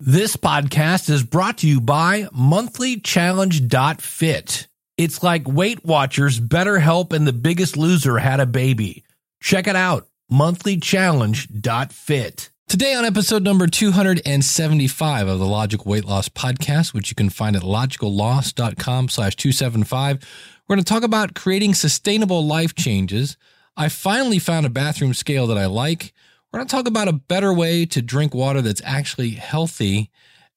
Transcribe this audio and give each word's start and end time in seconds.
This 0.00 0.36
podcast 0.36 1.10
is 1.10 1.24
brought 1.24 1.58
to 1.58 1.66
you 1.66 1.80
by 1.80 2.28
monthlychallenge.fit. 2.32 4.68
It's 4.96 5.24
like 5.24 5.48
Weight 5.48 5.84
Watchers, 5.84 6.38
BetterHelp, 6.38 7.12
and 7.12 7.26
The 7.26 7.32
Biggest 7.32 7.76
Loser 7.76 8.18
had 8.18 8.38
a 8.38 8.46
baby. 8.46 9.02
Check 9.40 9.66
it 9.66 9.74
out, 9.74 10.06
monthlychallenge.fit. 10.30 12.50
Today 12.68 12.94
on 12.94 13.04
episode 13.04 13.42
number 13.42 13.66
275 13.66 15.26
of 15.26 15.40
the 15.40 15.46
Logic 15.46 15.84
Weight 15.84 16.04
Loss 16.04 16.28
Podcast, 16.28 16.94
which 16.94 17.10
you 17.10 17.16
can 17.16 17.28
find 17.28 17.56
at 17.56 17.62
logicalloss.com 17.62 19.08
slash 19.08 19.34
275, 19.34 20.20
we're 20.68 20.76
going 20.76 20.84
to 20.84 20.88
talk 20.88 21.02
about 21.02 21.34
creating 21.34 21.74
sustainable 21.74 22.46
life 22.46 22.76
changes. 22.76 23.36
I 23.76 23.88
finally 23.88 24.38
found 24.38 24.64
a 24.64 24.70
bathroom 24.70 25.12
scale 25.12 25.48
that 25.48 25.58
I 25.58 25.66
like. 25.66 26.12
We're 26.50 26.60
going 26.60 26.68
to 26.68 26.76
talk 26.76 26.88
about 26.88 27.08
a 27.08 27.12
better 27.12 27.52
way 27.52 27.84
to 27.84 28.00
drink 28.00 28.32
water 28.32 28.62
that's 28.62 28.80
actually 28.82 29.32
healthy. 29.32 30.10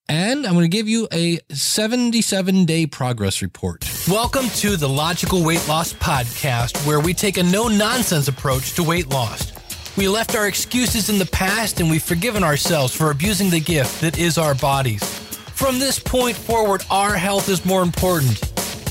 And 0.07 0.47
I'm 0.47 0.53
going 0.53 0.63
to 0.63 0.69
give 0.69 0.87
you 0.87 1.09
a 1.11 1.39
77 1.51 2.63
day 2.63 2.87
progress 2.87 3.41
report. 3.41 3.83
Welcome 4.07 4.47
to 4.51 4.77
the 4.77 4.87
Logical 4.87 5.43
Weight 5.43 5.67
Loss 5.67 5.95
Podcast, 5.95 6.87
where 6.87 7.01
we 7.01 7.13
take 7.13 7.35
a 7.35 7.43
no 7.43 7.67
nonsense 7.67 8.29
approach 8.29 8.73
to 8.75 8.83
weight 8.83 9.09
loss. 9.09 9.51
We 9.97 10.07
left 10.07 10.33
our 10.33 10.47
excuses 10.47 11.09
in 11.09 11.19
the 11.19 11.25
past 11.25 11.81
and 11.81 11.91
we've 11.91 12.01
forgiven 12.01 12.41
ourselves 12.41 12.95
for 12.95 13.11
abusing 13.11 13.49
the 13.49 13.59
gift 13.59 13.99
that 13.99 14.17
is 14.17 14.37
our 14.37 14.55
bodies. 14.55 15.03
From 15.03 15.77
this 15.77 15.99
point 15.99 16.37
forward, 16.37 16.85
our 16.89 17.15
health 17.15 17.49
is 17.49 17.65
more 17.65 17.81
important. 17.81 18.41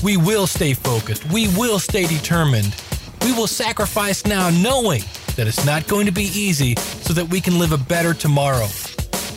We 0.03 0.17
will 0.17 0.45
stay 0.45 0.75
focused. 0.75 1.25
We 1.31 1.47
will 1.57 1.79
stay 1.79 2.05
determined. 2.05 2.75
We 3.23 3.31
will 3.31 3.47
sacrifice 3.47 4.23
now 4.27 4.51
knowing 4.51 5.01
that 5.35 5.47
it's 5.47 5.65
not 5.65 5.87
going 5.87 6.05
to 6.05 6.11
be 6.11 6.25
easy 6.33 6.75
so 6.75 7.13
that 7.13 7.25
we 7.25 7.41
can 7.41 7.59
live 7.59 7.71
a 7.71 7.77
better 7.77 8.13
tomorrow. 8.13 8.67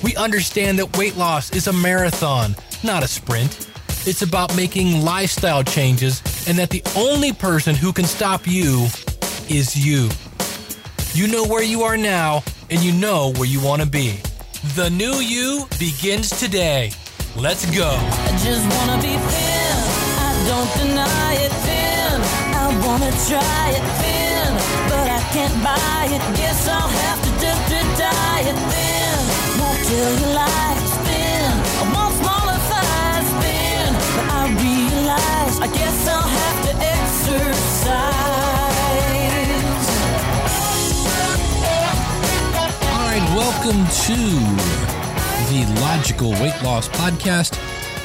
We 0.02 0.16
understand 0.16 0.78
that 0.78 0.96
weight 0.96 1.16
loss 1.16 1.50
is 1.52 1.66
a 1.66 1.72
marathon, 1.72 2.54
not 2.82 3.02
a 3.02 3.08
sprint. 3.08 3.70
It's 4.06 4.22
about 4.22 4.54
making 4.54 5.02
lifestyle 5.02 5.62
changes, 5.62 6.20
and 6.46 6.58
that 6.58 6.70
the 6.70 6.82
only 6.96 7.32
person 7.32 7.74
who 7.74 7.92
can 7.92 8.04
stop 8.04 8.46
you 8.46 8.86
is 9.48 9.74
you. 9.74 10.10
You 11.14 11.28
know 11.28 11.44
where 11.46 11.62
you 11.62 11.82
are 11.82 11.96
now, 11.96 12.42
and 12.70 12.82
you 12.82 12.92
know 12.92 13.32
where 13.36 13.48
you 13.48 13.62
want 13.62 13.80
to 13.80 13.88
be. 13.88 14.18
The 14.74 14.90
new 14.90 15.14
you 15.14 15.66
begins 15.78 16.30
today. 16.38 16.92
Let's 17.36 17.64
go. 17.74 17.96
I 17.98 18.28
just 18.44 18.66
wanna 18.76 19.00
be 19.00 19.16
thin. 19.16 19.76
I 20.20 20.44
don't 20.46 20.86
deny 20.86 21.34
it 21.34 21.52
thin. 21.64 22.20
I 22.54 22.86
wanna 22.86 23.10
try 23.26 23.70
it 23.70 24.03
can't 25.34 25.64
buy 25.64 26.06
it. 26.14 26.22
Guess 26.36 26.68
I'll 26.68 26.86
have 26.86 27.20
to 27.26 27.30
do 27.42 27.50
to 27.50 27.78
diet 27.98 28.58
thin. 28.70 29.18
Won't 29.58 29.80
kill 29.82 30.12
your 30.20 30.32
life 30.32 30.78
thin. 31.02 31.50
I 31.80 31.84
want 31.92 32.14
smaller 32.22 32.58
thighs 32.70 33.28
thin, 33.42 33.90
but 34.14 34.26
I 34.30 34.42
realize 34.62 35.54
I 35.58 35.66
guess 35.74 36.06
I'll 36.06 36.30
have 36.38 36.58
to 36.66 36.72
exercise. 36.94 37.98
All 42.94 43.06
right, 43.10 43.26
welcome 43.34 43.82
to 44.06 44.18
the 45.50 45.60
Logical 45.80 46.30
Weight 46.30 46.62
Loss 46.62 46.90
Podcast. 46.90 47.58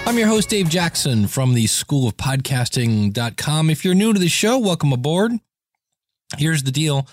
I'm 0.07 0.17
your 0.17 0.27
host, 0.27 0.49
Dave 0.49 0.67
Jackson 0.67 1.27
from 1.27 1.53
the 1.53 1.67
School 1.67 2.07
of 2.07 2.17
Podcasting.com. 2.17 3.69
If 3.69 3.85
you're 3.85 3.93
new 3.93 4.13
to 4.13 4.19
the 4.19 4.29
show, 4.29 4.57
welcome 4.57 4.91
aboard. 4.91 5.33
Here's 6.37 6.63
the 6.63 6.71
deal 6.71 7.07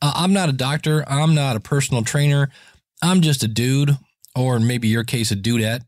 uh, 0.00 0.12
I'm 0.14 0.32
not 0.32 0.48
a 0.48 0.52
doctor, 0.52 1.04
I'm 1.08 1.34
not 1.34 1.56
a 1.56 1.60
personal 1.60 2.02
trainer, 2.02 2.50
I'm 3.02 3.20
just 3.20 3.44
a 3.44 3.48
dude, 3.48 3.96
or 4.34 4.58
maybe 4.58 4.88
your 4.88 5.04
case, 5.04 5.30
a 5.30 5.36
dudette, 5.36 5.82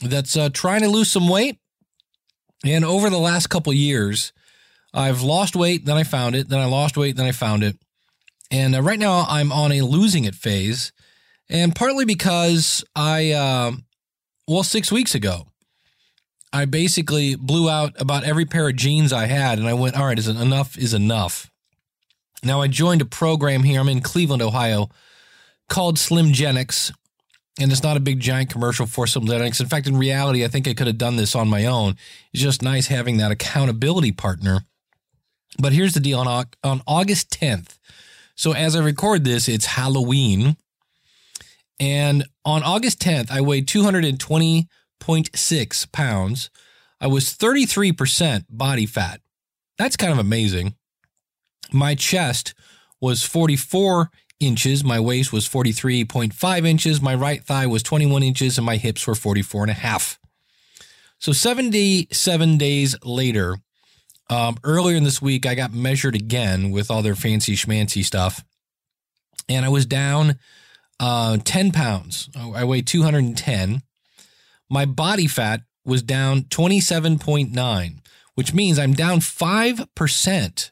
that's 0.00 0.36
uh, 0.36 0.48
trying 0.50 0.82
to 0.82 0.88
lose 0.88 1.10
some 1.10 1.28
weight. 1.28 1.58
And 2.64 2.84
over 2.84 3.10
the 3.10 3.18
last 3.18 3.48
couple 3.48 3.72
years, 3.72 4.32
I've 4.94 5.22
lost 5.22 5.54
weight, 5.54 5.84
then 5.84 5.96
I 5.96 6.04
found 6.04 6.34
it, 6.34 6.48
then 6.48 6.58
I 6.58 6.64
lost 6.64 6.96
weight, 6.96 7.16
then 7.16 7.26
I 7.26 7.32
found 7.32 7.62
it. 7.62 7.76
And 8.50 8.74
uh, 8.74 8.82
right 8.82 8.98
now 8.98 9.26
I'm 9.28 9.52
on 9.52 9.72
a 9.72 9.82
losing 9.82 10.24
it 10.24 10.34
phase. 10.34 10.92
And 11.48 11.74
partly 11.74 12.04
because 12.04 12.84
I, 12.94 13.32
uh, 13.32 13.72
well, 14.48 14.62
six 14.62 14.90
weeks 14.90 15.14
ago, 15.14 15.48
I 16.52 16.64
basically 16.64 17.34
blew 17.34 17.68
out 17.68 18.00
about 18.00 18.24
every 18.24 18.46
pair 18.46 18.68
of 18.68 18.76
jeans 18.76 19.12
I 19.12 19.26
had. 19.26 19.58
And 19.58 19.68
I 19.68 19.74
went, 19.74 19.96
all 19.96 20.06
right, 20.06 20.18
is 20.18 20.28
enough 20.28 20.78
is 20.78 20.94
enough. 20.94 21.50
Now 22.46 22.60
I 22.60 22.68
joined 22.68 23.02
a 23.02 23.06
program 23.06 23.64
here. 23.64 23.80
I'm 23.80 23.88
in 23.88 24.00
Cleveland, 24.00 24.40
Ohio, 24.40 24.88
called 25.68 25.96
SlimGenics. 25.96 26.92
And 27.58 27.72
it's 27.72 27.82
not 27.82 27.96
a 27.96 28.00
big 28.00 28.20
giant 28.20 28.50
commercial 28.50 28.86
for 28.86 29.06
SlimGenics. 29.06 29.60
In 29.60 29.66
fact, 29.66 29.88
in 29.88 29.96
reality, 29.96 30.44
I 30.44 30.48
think 30.48 30.68
I 30.68 30.74
could 30.74 30.86
have 30.86 30.98
done 30.98 31.16
this 31.16 31.34
on 31.34 31.48
my 31.48 31.66
own. 31.66 31.96
It's 32.32 32.42
just 32.42 32.62
nice 32.62 32.86
having 32.86 33.16
that 33.16 33.32
accountability 33.32 34.12
partner. 34.12 34.60
But 35.58 35.72
here's 35.72 35.94
the 35.94 36.00
deal 36.00 36.20
on, 36.20 36.44
on 36.62 36.82
August 36.86 37.30
10th. 37.30 37.78
So 38.36 38.52
as 38.52 38.76
I 38.76 38.84
record 38.84 39.24
this, 39.24 39.48
it's 39.48 39.66
Halloween. 39.66 40.56
And 41.80 42.26
on 42.44 42.62
August 42.62 43.00
10th, 43.00 43.30
I 43.30 43.40
weighed 43.40 43.66
220.6 43.66 45.92
pounds. 45.92 46.50
I 47.00 47.06
was 47.06 47.34
33% 47.34 48.44
body 48.50 48.86
fat. 48.86 49.20
That's 49.78 49.96
kind 49.96 50.12
of 50.12 50.18
amazing. 50.18 50.74
My 51.72 51.94
chest 51.94 52.54
was 53.00 53.22
44 53.22 54.10
inches. 54.40 54.84
My 54.84 55.00
waist 55.00 55.32
was 55.32 55.48
43.5 55.48 56.66
inches. 56.66 57.00
My 57.00 57.14
right 57.14 57.42
thigh 57.42 57.66
was 57.66 57.82
21 57.82 58.22
inches, 58.22 58.58
and 58.58 58.66
my 58.66 58.76
hips 58.76 59.06
were 59.06 59.14
44 59.14 59.64
and 59.64 59.70
a 59.70 59.74
half. 59.74 60.18
So 61.18 61.32
77 61.32 62.58
days 62.58 62.96
later, 63.02 63.56
um, 64.28 64.56
earlier 64.64 64.96
in 64.96 65.04
this 65.04 65.22
week, 65.22 65.46
I 65.46 65.54
got 65.54 65.72
measured 65.72 66.14
again 66.14 66.70
with 66.70 66.90
all 66.90 67.02
their 67.02 67.14
fancy 67.14 67.54
schmancy 67.54 68.04
stuff. 68.04 68.44
And 69.48 69.64
I 69.64 69.68
was 69.68 69.86
down 69.86 70.38
uh, 70.98 71.38
10 71.44 71.72
pounds. 71.72 72.28
I 72.36 72.64
weighed 72.64 72.86
210. 72.86 73.82
My 74.68 74.84
body 74.84 75.26
fat 75.26 75.60
was 75.84 76.02
down 76.02 76.42
27.9, 76.42 77.98
which 78.34 78.52
means 78.52 78.78
I'm 78.78 78.92
down 78.92 79.20
5% 79.20 80.70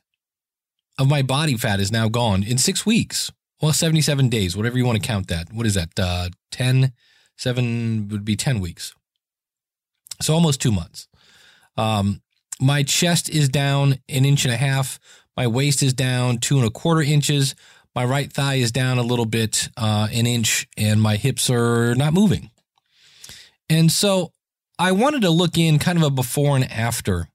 of 0.98 1.08
my 1.08 1.22
body 1.22 1.56
fat 1.56 1.80
is 1.80 1.92
now 1.92 2.08
gone 2.08 2.42
in 2.42 2.58
six 2.58 2.86
weeks. 2.86 3.30
Well, 3.60 3.72
77 3.72 4.28
days, 4.28 4.56
whatever 4.56 4.76
you 4.76 4.84
want 4.84 5.00
to 5.00 5.06
count 5.06 5.28
that. 5.28 5.52
What 5.52 5.66
is 5.66 5.74
that? 5.74 5.90
Uh, 5.98 6.28
10, 6.50 6.92
7 7.36 8.08
would 8.08 8.24
be 8.24 8.36
10 8.36 8.60
weeks. 8.60 8.94
So 10.20 10.34
almost 10.34 10.60
two 10.60 10.72
months. 10.72 11.08
Um, 11.76 12.20
my 12.60 12.82
chest 12.82 13.28
is 13.28 13.48
down 13.48 13.98
an 14.08 14.24
inch 14.24 14.44
and 14.44 14.54
a 14.54 14.56
half. 14.56 14.98
My 15.36 15.46
waist 15.46 15.82
is 15.82 15.92
down 15.92 16.38
two 16.38 16.58
and 16.58 16.66
a 16.66 16.70
quarter 16.70 17.02
inches. 17.02 17.54
My 17.94 18.04
right 18.04 18.32
thigh 18.32 18.54
is 18.54 18.72
down 18.72 18.98
a 18.98 19.02
little 19.02 19.26
bit, 19.26 19.68
uh, 19.76 20.08
an 20.12 20.26
inch, 20.26 20.68
and 20.76 21.00
my 21.00 21.16
hips 21.16 21.48
are 21.50 21.94
not 21.94 22.12
moving. 22.12 22.50
And 23.68 23.90
so 23.90 24.32
I 24.78 24.92
wanted 24.92 25.22
to 25.22 25.30
look 25.30 25.56
in 25.56 25.78
kind 25.78 25.98
of 25.98 26.04
a 26.04 26.10
before 26.10 26.56
and 26.56 26.70
after. 26.70 27.28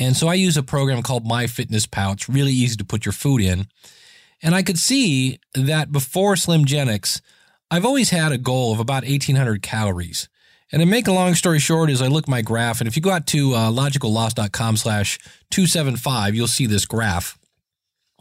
And 0.00 0.16
so 0.16 0.28
I 0.28 0.34
use 0.34 0.56
a 0.56 0.62
program 0.62 1.02
called 1.02 1.24
MyFitnessPal. 1.24 2.14
It's 2.14 2.28
really 2.28 2.52
easy 2.52 2.76
to 2.76 2.84
put 2.84 3.04
your 3.04 3.12
food 3.12 3.40
in. 3.40 3.66
And 4.42 4.54
I 4.54 4.62
could 4.62 4.78
see 4.78 5.40
that 5.54 5.90
before 5.90 6.34
SlimGenics, 6.34 7.20
I've 7.70 7.84
always 7.84 8.10
had 8.10 8.32
a 8.32 8.38
goal 8.38 8.72
of 8.72 8.80
about 8.80 9.02
1,800 9.02 9.62
calories. 9.62 10.28
And 10.70 10.80
to 10.80 10.86
make 10.86 11.08
a 11.08 11.12
long 11.12 11.34
story 11.34 11.58
short, 11.58 11.90
is 11.90 12.02
I 12.02 12.08
look 12.08 12.24
at 12.24 12.28
my 12.28 12.42
graph, 12.42 12.80
and 12.80 12.88
if 12.88 12.94
you 12.94 13.02
go 13.02 13.10
out 13.10 13.26
to 13.28 13.54
uh, 13.54 13.70
logicalloss.com 13.70 14.76
slash 14.76 15.18
275, 15.50 16.34
you'll 16.34 16.46
see 16.46 16.66
this 16.66 16.84
graph. 16.84 17.38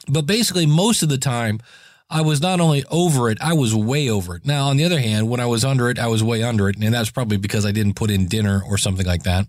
But 0.08 0.26
basically, 0.26 0.66
most 0.66 1.04
of 1.04 1.09
the 1.09 1.18
time, 1.18 1.59
I 2.09 2.22
was 2.22 2.42
not 2.42 2.62
only 2.62 2.86
over 2.90 3.30
it, 3.30 3.38
I 3.42 3.52
was 3.54 3.76
way 3.76 4.09
over 4.09 4.36
it. 4.36 4.46
Now, 4.46 4.70
on 4.70 4.78
the 4.78 4.86
other 4.86 5.00
hand, 5.00 5.30
when 5.30 5.42
I 5.42 5.46
was 5.46 5.66
under 5.66 5.90
it, 5.90 6.00
I 6.00 6.08
was 6.08 6.24
way 6.24 6.42
under 6.42 6.70
it. 6.70 6.78
And 6.78 6.94
that's 6.94 7.12
probably 7.12 7.36
because 7.36 7.66
I 7.66 7.73
didn't 7.73 7.96
put 7.96 8.09
in 8.09 8.28
dinner 8.28 8.62
or 8.66 8.78
something 8.78 9.06
like 9.06 9.23
that. 9.23 9.46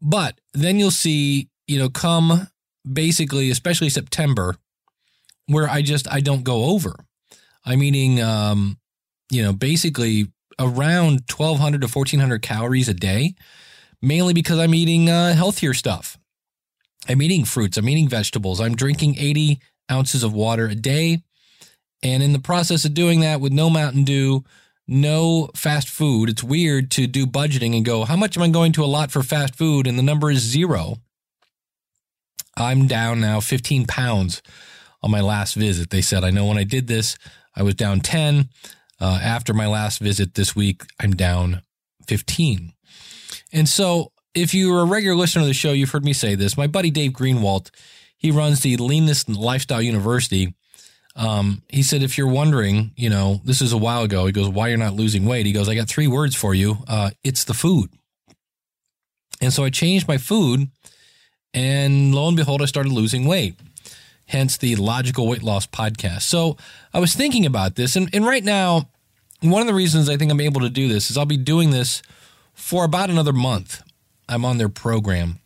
But 0.00 0.40
then 0.54 0.78
you'll 0.78 0.90
see, 0.90 1.48
you 1.66 1.78
know, 1.78 1.88
come 1.88 2.48
basically, 2.90 3.50
especially 3.50 3.90
September, 3.90 4.56
where 5.46 5.68
I 5.68 5.82
just, 5.82 6.10
I 6.10 6.20
don't 6.20 6.44
go 6.44 6.64
over. 6.66 6.94
I'm 7.64 7.82
eating, 7.82 8.22
um, 8.22 8.78
you 9.30 9.42
know, 9.42 9.52
basically 9.52 10.28
around 10.58 11.22
1200 11.34 11.80
to 11.80 11.86
1400 11.86 12.42
calories 12.42 12.88
a 12.88 12.94
day, 12.94 13.34
mainly 14.02 14.32
because 14.32 14.58
I'm 14.58 14.74
eating 14.74 15.08
uh, 15.08 15.34
healthier 15.34 15.74
stuff. 15.74 16.18
I'm 17.08 17.22
eating 17.22 17.44
fruits, 17.44 17.76
I'm 17.76 17.88
eating 17.88 18.08
vegetables, 18.08 18.60
I'm 18.60 18.76
drinking 18.76 19.16
80 19.18 19.60
ounces 19.90 20.22
of 20.22 20.32
water 20.32 20.66
a 20.66 20.74
day. 20.74 21.22
And 22.02 22.22
in 22.22 22.32
the 22.32 22.38
process 22.38 22.84
of 22.84 22.94
doing 22.94 23.20
that 23.20 23.40
with 23.40 23.52
no 23.52 23.68
Mountain 23.68 24.04
Dew, 24.04 24.44
no 24.90 25.48
fast 25.54 25.88
food, 25.88 26.28
it's 26.28 26.42
weird 26.42 26.90
to 26.90 27.06
do 27.06 27.24
budgeting 27.24 27.76
and 27.76 27.84
go, 27.84 28.04
how 28.04 28.16
much 28.16 28.36
am 28.36 28.42
I 28.42 28.48
going 28.48 28.72
to 28.72 28.84
allot 28.84 29.12
for 29.12 29.22
fast 29.22 29.54
food? 29.54 29.86
And 29.86 29.96
the 29.96 30.02
number 30.02 30.30
is 30.30 30.40
zero. 30.40 30.96
I'm 32.56 32.88
down 32.88 33.20
now 33.20 33.38
15 33.38 33.86
pounds 33.86 34.42
on 35.00 35.12
my 35.12 35.20
last 35.20 35.54
visit. 35.54 35.90
They 35.90 36.02
said, 36.02 36.24
I 36.24 36.30
know 36.30 36.44
when 36.44 36.58
I 36.58 36.64
did 36.64 36.88
this, 36.88 37.16
I 37.54 37.62
was 37.62 37.76
down 37.76 38.00
10. 38.00 38.48
Uh, 39.00 39.18
after 39.22 39.54
my 39.54 39.66
last 39.66 40.00
visit 40.00 40.34
this 40.34 40.56
week, 40.56 40.82
I'm 41.00 41.12
down 41.12 41.62
15. 42.08 42.72
And 43.52 43.68
so, 43.68 44.12
if 44.34 44.52
you're 44.52 44.80
a 44.80 44.84
regular 44.84 45.16
listener 45.16 45.42
to 45.42 45.48
the 45.48 45.54
show, 45.54 45.72
you've 45.72 45.90
heard 45.90 46.04
me 46.04 46.12
say 46.12 46.34
this. 46.34 46.56
My 46.56 46.66
buddy 46.66 46.90
Dave 46.90 47.12
Greenwalt, 47.12 47.70
he 48.16 48.30
runs 48.30 48.60
the 48.60 48.76
Leanness 48.76 49.28
Lifestyle 49.28 49.82
University. 49.82 50.54
Um, 51.16 51.62
he 51.68 51.82
said, 51.82 52.02
if 52.02 52.16
you're 52.16 52.28
wondering, 52.28 52.92
you 52.96 53.10
know, 53.10 53.40
this 53.44 53.60
is 53.60 53.72
a 53.72 53.78
while 53.78 54.02
ago. 54.02 54.26
He 54.26 54.32
goes, 54.32 54.48
why 54.48 54.68
you're 54.68 54.78
not 54.78 54.94
losing 54.94 55.26
weight? 55.26 55.46
He 55.46 55.52
goes, 55.52 55.68
I 55.68 55.74
got 55.74 55.88
three 55.88 56.06
words 56.06 56.34
for 56.36 56.54
you. 56.54 56.78
Uh, 56.86 57.10
it's 57.24 57.44
the 57.44 57.54
food. 57.54 57.90
And 59.40 59.52
so 59.52 59.64
I 59.64 59.70
changed 59.70 60.06
my 60.06 60.18
food, 60.18 60.68
and 61.54 62.14
lo 62.14 62.28
and 62.28 62.36
behold, 62.36 62.62
I 62.62 62.66
started 62.66 62.92
losing 62.92 63.24
weight. 63.24 63.58
Hence 64.26 64.56
the 64.56 64.76
Logical 64.76 65.26
Weight 65.26 65.42
Loss 65.42 65.66
podcast. 65.68 66.22
So 66.22 66.56
I 66.94 67.00
was 67.00 67.14
thinking 67.14 67.46
about 67.46 67.74
this, 67.74 67.96
and, 67.96 68.08
and 68.14 68.24
right 68.24 68.44
now, 68.44 68.88
one 69.40 69.62
of 69.62 69.66
the 69.66 69.74
reasons 69.74 70.08
I 70.08 70.16
think 70.16 70.30
I'm 70.30 70.40
able 70.40 70.60
to 70.60 70.68
do 70.68 70.88
this 70.88 71.10
is 71.10 71.16
I'll 71.16 71.26
be 71.26 71.36
doing 71.36 71.70
this 71.70 72.02
for 72.52 72.84
about 72.84 73.10
another 73.10 73.32
month. 73.32 73.82
I'm 74.28 74.44
on 74.44 74.58
their 74.58 74.68
program. 74.68 75.40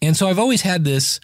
And 0.00 0.16
so 0.16 0.28
I've 0.28 0.38
always 0.38 0.62
had 0.62 0.84
this 0.84 1.18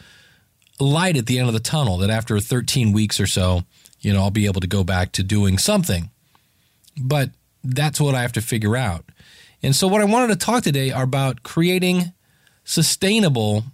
light 0.80 1.16
at 1.16 1.26
the 1.26 1.38
end 1.38 1.48
of 1.48 1.54
the 1.54 1.60
tunnel 1.60 1.98
that 1.98 2.10
after 2.10 2.38
13 2.38 2.92
weeks 2.92 3.18
or 3.20 3.26
so, 3.26 3.62
you 4.00 4.12
know, 4.12 4.20
I'll 4.20 4.30
be 4.30 4.46
able 4.46 4.60
to 4.60 4.66
go 4.66 4.84
back 4.84 5.12
to 5.12 5.22
doing 5.22 5.58
something. 5.58 6.10
But 7.00 7.30
that's 7.64 8.00
what 8.00 8.14
I 8.14 8.22
have 8.22 8.32
to 8.32 8.40
figure 8.40 8.76
out. 8.76 9.04
And 9.62 9.74
so, 9.74 9.88
what 9.88 10.00
I 10.00 10.04
wanted 10.04 10.28
to 10.28 10.46
talk 10.46 10.62
today 10.62 10.92
are 10.92 11.02
about 11.02 11.42
creating 11.42 12.12
sustainable 12.64 13.64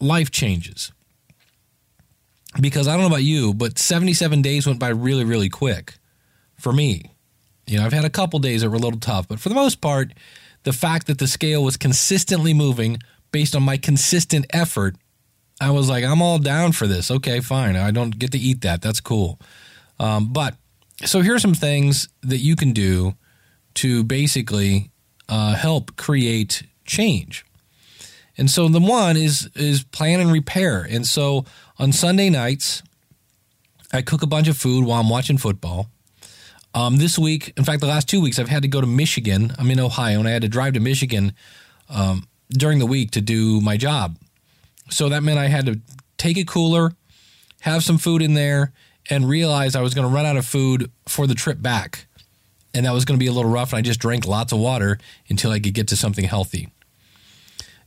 life 0.00 0.30
changes. 0.30 0.92
Because 2.60 2.88
I 2.88 2.92
don't 2.92 3.02
know 3.02 3.08
about 3.08 3.22
you, 3.22 3.52
but 3.52 3.78
77 3.78 4.42
days 4.42 4.66
went 4.66 4.78
by 4.78 4.88
really, 4.88 5.24
really 5.24 5.50
quick 5.50 5.94
for 6.58 6.72
me. 6.72 7.12
You 7.66 7.78
know, 7.78 7.84
I've 7.84 7.92
had 7.92 8.04
a 8.04 8.10
couple 8.10 8.38
days 8.38 8.62
that 8.62 8.70
were 8.70 8.76
a 8.76 8.80
little 8.80 8.98
tough, 8.98 9.28
but 9.28 9.40
for 9.40 9.48
the 9.48 9.54
most 9.54 9.80
part, 9.80 10.12
the 10.62 10.72
fact 10.72 11.06
that 11.06 11.18
the 11.18 11.26
scale 11.26 11.62
was 11.62 11.76
consistently 11.76 12.54
moving 12.54 12.98
based 13.30 13.54
on 13.54 13.62
my 13.62 13.76
consistent 13.76 14.46
effort, 14.50 14.96
I 15.60 15.70
was 15.70 15.88
like, 15.88 16.04
I'm 16.04 16.20
all 16.20 16.38
down 16.38 16.72
for 16.72 16.86
this. 16.86 17.10
Okay, 17.10 17.40
fine. 17.40 17.76
I 17.76 17.90
don't 17.90 18.18
get 18.18 18.32
to 18.32 18.38
eat 18.38 18.60
that. 18.60 18.82
That's 18.82 19.00
cool. 19.00 19.40
Um, 19.98 20.32
but 20.32 20.54
so 21.04 21.20
here's 21.20 21.42
some 21.42 21.54
things 21.54 22.08
that 22.22 22.38
you 22.38 22.56
can 22.56 22.72
do 22.72 23.14
to 23.74 24.04
basically 24.04 24.90
uh, 25.28 25.54
help 25.54 25.96
create 25.96 26.62
change. 26.84 27.44
And 28.38 28.50
so 28.50 28.68
the 28.68 28.80
one 28.80 29.16
is 29.16 29.48
is 29.54 29.82
plan 29.82 30.20
and 30.20 30.30
repair. 30.30 30.82
And 30.82 31.06
so 31.06 31.46
on 31.78 31.92
Sunday 31.92 32.28
nights, 32.28 32.82
I 33.92 34.02
cook 34.02 34.22
a 34.22 34.26
bunch 34.26 34.48
of 34.48 34.58
food 34.58 34.84
while 34.84 35.00
I'm 35.00 35.08
watching 35.08 35.38
football. 35.38 35.88
Um, 36.74 36.96
this 36.98 37.18
week, 37.18 37.54
in 37.56 37.64
fact, 37.64 37.80
the 37.80 37.86
last 37.86 38.08
two 38.08 38.20
weeks, 38.20 38.38
I've 38.38 38.50
had 38.50 38.60
to 38.62 38.68
go 38.68 38.82
to 38.82 38.86
Michigan. 38.86 39.54
I'm 39.58 39.70
in 39.70 39.80
Ohio, 39.80 40.18
and 40.18 40.28
I 40.28 40.32
had 40.32 40.42
to 40.42 40.48
drive 40.48 40.74
to 40.74 40.80
Michigan 40.80 41.32
um, 41.88 42.28
during 42.50 42.78
the 42.78 42.84
week 42.84 43.12
to 43.12 43.22
do 43.22 43.62
my 43.62 43.78
job. 43.78 44.18
So 44.88 45.08
that 45.08 45.22
meant 45.22 45.38
I 45.38 45.48
had 45.48 45.66
to 45.66 45.80
take 46.16 46.38
a 46.38 46.44
cooler, 46.44 46.92
have 47.60 47.82
some 47.82 47.98
food 47.98 48.22
in 48.22 48.34
there, 48.34 48.72
and 49.10 49.28
realize 49.28 49.76
I 49.76 49.82
was 49.82 49.94
going 49.94 50.08
to 50.08 50.14
run 50.14 50.26
out 50.26 50.36
of 50.36 50.46
food 50.46 50.90
for 51.06 51.26
the 51.26 51.34
trip 51.34 51.60
back. 51.60 52.06
And 52.74 52.86
that 52.86 52.92
was 52.92 53.04
going 53.04 53.18
to 53.18 53.22
be 53.22 53.28
a 53.28 53.32
little 53.32 53.50
rough. 53.50 53.72
And 53.72 53.78
I 53.78 53.82
just 53.82 54.00
drank 54.00 54.26
lots 54.26 54.52
of 54.52 54.58
water 54.58 54.98
until 55.28 55.50
I 55.50 55.60
could 55.60 55.74
get 55.74 55.88
to 55.88 55.96
something 55.96 56.24
healthy. 56.24 56.68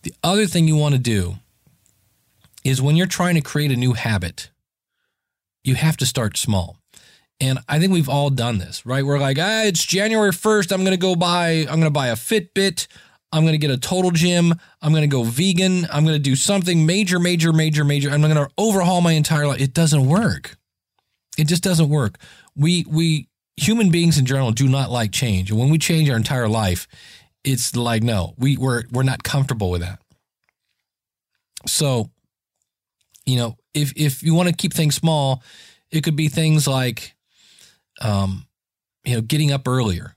The 0.04 0.14
other 0.24 0.46
thing 0.46 0.68
you 0.68 0.76
want 0.76 0.96
to 0.96 1.00
do 1.00 1.36
is 2.64 2.82
when 2.82 2.96
you're 2.96 3.08
trying 3.08 3.36
to 3.36 3.42
create 3.42 3.72
a 3.72 3.76
new 3.76 3.94
habit, 3.94 4.50
you 5.64 5.76
have 5.76 5.98
to 5.98 6.06
start 6.06 6.38
small. 6.38 6.78
And 7.42 7.60
I 7.70 7.80
think 7.80 7.94
we've 7.94 8.10
all 8.10 8.30
done 8.30 8.58
this, 8.58 8.86
right? 8.86 9.06
We're 9.06 9.20
like, 9.20 9.38
ah, 9.40 9.64
it's 9.64 9.86
January 9.86 10.32
1st. 10.32 10.72
I'm 10.72 10.82
going 10.82 10.92
to 10.92 10.98
go 10.98 11.16
buy, 11.16 11.60
I'm 11.62 11.80
going 11.80 11.82
to 11.82 11.90
buy 11.90 12.08
a 12.08 12.16
Fitbit. 12.16 12.88
I'm 13.32 13.44
going 13.44 13.54
to 13.54 13.60
get 13.60 13.70
a 13.70 13.78
total 13.78 14.12
gym. 14.12 14.54
I'm 14.82 14.92
going 14.92 15.04
to 15.04 15.08
go 15.08 15.24
vegan. 15.24 15.88
I'm 15.92 16.04
going 16.04 16.16
to 16.16 16.20
do 16.20 16.36
something 16.36 16.86
major, 16.86 17.20
major, 17.20 17.54
major, 17.54 17.84
major. 17.84 18.10
I'm 18.10 18.22
going 18.22 18.36
to 18.36 18.50
overhaul 18.58 19.02
my 19.02 19.12
entire 19.12 19.48
life. 19.48 19.62
It 19.62 19.74
doesn't 19.74 20.08
work. 20.08 20.58
It 21.38 21.48
just 21.48 21.64
doesn't 21.64 21.90
work. 21.90 22.18
We, 22.56 22.86
we, 22.90 23.28
human 23.56 23.92
beings 23.92 24.18
in 24.18 24.26
general 24.26 24.52
do 24.52 24.68
not 24.68 24.90
like 24.90 25.12
change. 25.12 25.52
And 25.52 25.60
when 25.60 25.70
we 25.70 25.78
change 25.78 26.10
our 26.10 26.18
entire 26.18 26.48
life, 26.48 26.88
it's 27.44 27.76
like, 27.76 28.04
no, 28.04 28.34
we, 28.38 28.58
we're, 28.58 28.84
we're 28.92 29.04
not 29.04 29.24
comfortable 29.24 29.70
with 29.70 29.82
that. 29.82 30.00
So, 31.68 32.10
you 33.26 33.38
know, 33.38 33.58
if, 33.74 33.94
if 33.96 34.24
you 34.24 34.34
want 34.34 34.50
to 34.50 34.56
keep 34.56 34.74
things 34.74 34.96
small, 34.96 35.44
it 35.92 36.04
could 36.04 36.16
be 36.16 36.30
things 36.30 36.68
like, 36.68 37.16
um, 38.02 38.48
you 39.04 39.16
know, 39.16 39.22
getting 39.22 39.52
up 39.52 39.68
earlier, 39.68 40.16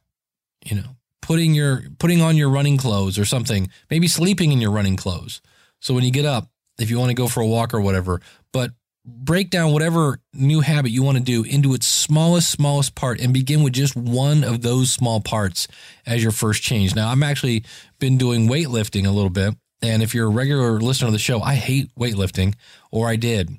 you 0.64 0.76
know, 0.76 0.96
putting 1.22 1.54
your 1.54 1.84
putting 1.98 2.20
on 2.20 2.36
your 2.36 2.50
running 2.50 2.76
clothes 2.76 3.18
or 3.18 3.24
something, 3.24 3.70
maybe 3.88 4.08
sleeping 4.08 4.52
in 4.52 4.60
your 4.60 4.72
running 4.72 4.96
clothes. 4.96 5.40
So 5.80 5.94
when 5.94 6.04
you 6.04 6.10
get 6.10 6.26
up, 6.26 6.50
if 6.78 6.90
you 6.90 6.98
want 6.98 7.10
to 7.10 7.14
go 7.14 7.28
for 7.28 7.40
a 7.40 7.46
walk 7.46 7.72
or 7.72 7.80
whatever, 7.80 8.20
but 8.52 8.72
break 9.04 9.50
down 9.50 9.72
whatever 9.72 10.20
new 10.32 10.60
habit 10.60 10.92
you 10.92 11.02
want 11.02 11.18
to 11.18 11.24
do 11.24 11.42
into 11.42 11.74
its 11.74 11.86
smallest 11.86 12.50
smallest 12.50 12.94
part 12.94 13.20
and 13.20 13.32
begin 13.32 13.62
with 13.62 13.72
just 13.72 13.96
one 13.96 14.44
of 14.44 14.62
those 14.62 14.92
small 14.92 15.20
parts 15.20 15.66
as 16.06 16.22
your 16.22 16.32
first 16.32 16.62
change. 16.62 16.94
Now, 16.94 17.10
I'm 17.10 17.22
actually 17.22 17.64
been 17.98 18.18
doing 18.18 18.48
weightlifting 18.48 19.06
a 19.06 19.10
little 19.10 19.30
bit, 19.30 19.54
and 19.80 20.02
if 20.02 20.14
you're 20.14 20.26
a 20.26 20.30
regular 20.30 20.80
listener 20.80 21.08
of 21.08 21.12
the 21.12 21.18
show, 21.18 21.40
I 21.40 21.54
hate 21.54 21.94
weightlifting 21.96 22.54
or 22.90 23.08
I 23.08 23.16
did. 23.16 23.50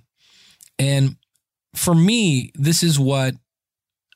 And 0.80 1.18
for 1.76 1.96
me, 1.96 2.52
this 2.56 2.84
is 2.84 3.00
what 3.00 3.36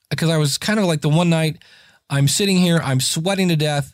because 0.09 0.29
I 0.29 0.37
was 0.37 0.57
kind 0.57 0.79
of 0.79 0.85
like 0.85 1.01
the 1.01 1.09
one 1.09 1.29
night 1.29 1.63
I'm 2.09 2.27
sitting 2.27 2.57
here, 2.57 2.79
I'm 2.83 2.99
sweating 2.99 3.49
to 3.49 3.55
death, 3.55 3.91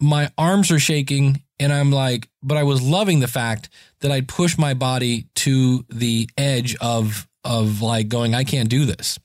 my 0.00 0.30
arms 0.36 0.70
are 0.70 0.78
shaking, 0.78 1.42
and 1.58 1.72
I'm 1.72 1.90
like, 1.90 2.28
but 2.42 2.56
I 2.56 2.62
was 2.62 2.82
loving 2.82 3.20
the 3.20 3.28
fact 3.28 3.68
that 4.00 4.10
I'd 4.10 4.28
push 4.28 4.58
my 4.58 4.74
body 4.74 5.28
to 5.36 5.84
the 5.88 6.28
edge 6.36 6.76
of 6.76 7.28
of 7.44 7.82
like 7.82 8.08
going, 8.08 8.34
I 8.34 8.44
can't 8.44 8.70
do 8.70 8.86
this. 8.86 9.18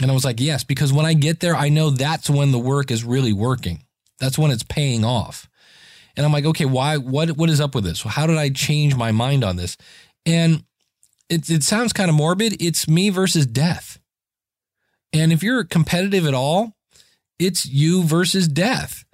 And 0.00 0.10
I 0.10 0.14
was 0.14 0.24
like, 0.24 0.40
yes, 0.40 0.64
because 0.64 0.92
when 0.92 1.06
I 1.06 1.12
get 1.14 1.40
there, 1.40 1.54
I 1.54 1.68
know 1.68 1.90
that's 1.90 2.30
when 2.30 2.50
the 2.50 2.58
work 2.58 2.90
is 2.90 3.04
really 3.04 3.32
working. 3.32 3.84
That's 4.18 4.38
when 4.38 4.50
it's 4.50 4.62
paying 4.62 5.04
off. 5.04 5.48
And 6.16 6.24
I'm 6.26 6.32
like, 6.32 6.46
okay, 6.46 6.64
why 6.64 6.96
what 6.96 7.32
what 7.32 7.50
is 7.50 7.60
up 7.60 7.74
with 7.74 7.84
this? 7.84 8.02
How 8.02 8.26
did 8.26 8.38
I 8.38 8.50
change 8.50 8.94
my 8.96 9.12
mind 9.12 9.44
on 9.44 9.56
this? 9.56 9.76
And 10.26 10.64
it 11.28 11.48
it 11.48 11.62
sounds 11.62 11.92
kind 11.92 12.10
of 12.10 12.16
morbid. 12.16 12.60
It's 12.60 12.88
me 12.88 13.10
versus 13.10 13.46
death. 13.46 13.98
And 15.12 15.32
if 15.32 15.42
you're 15.42 15.64
competitive 15.64 16.26
at 16.26 16.34
all, 16.34 16.74
it's 17.44 17.66
you 17.66 18.02
versus 18.02 18.48
death. 18.48 19.04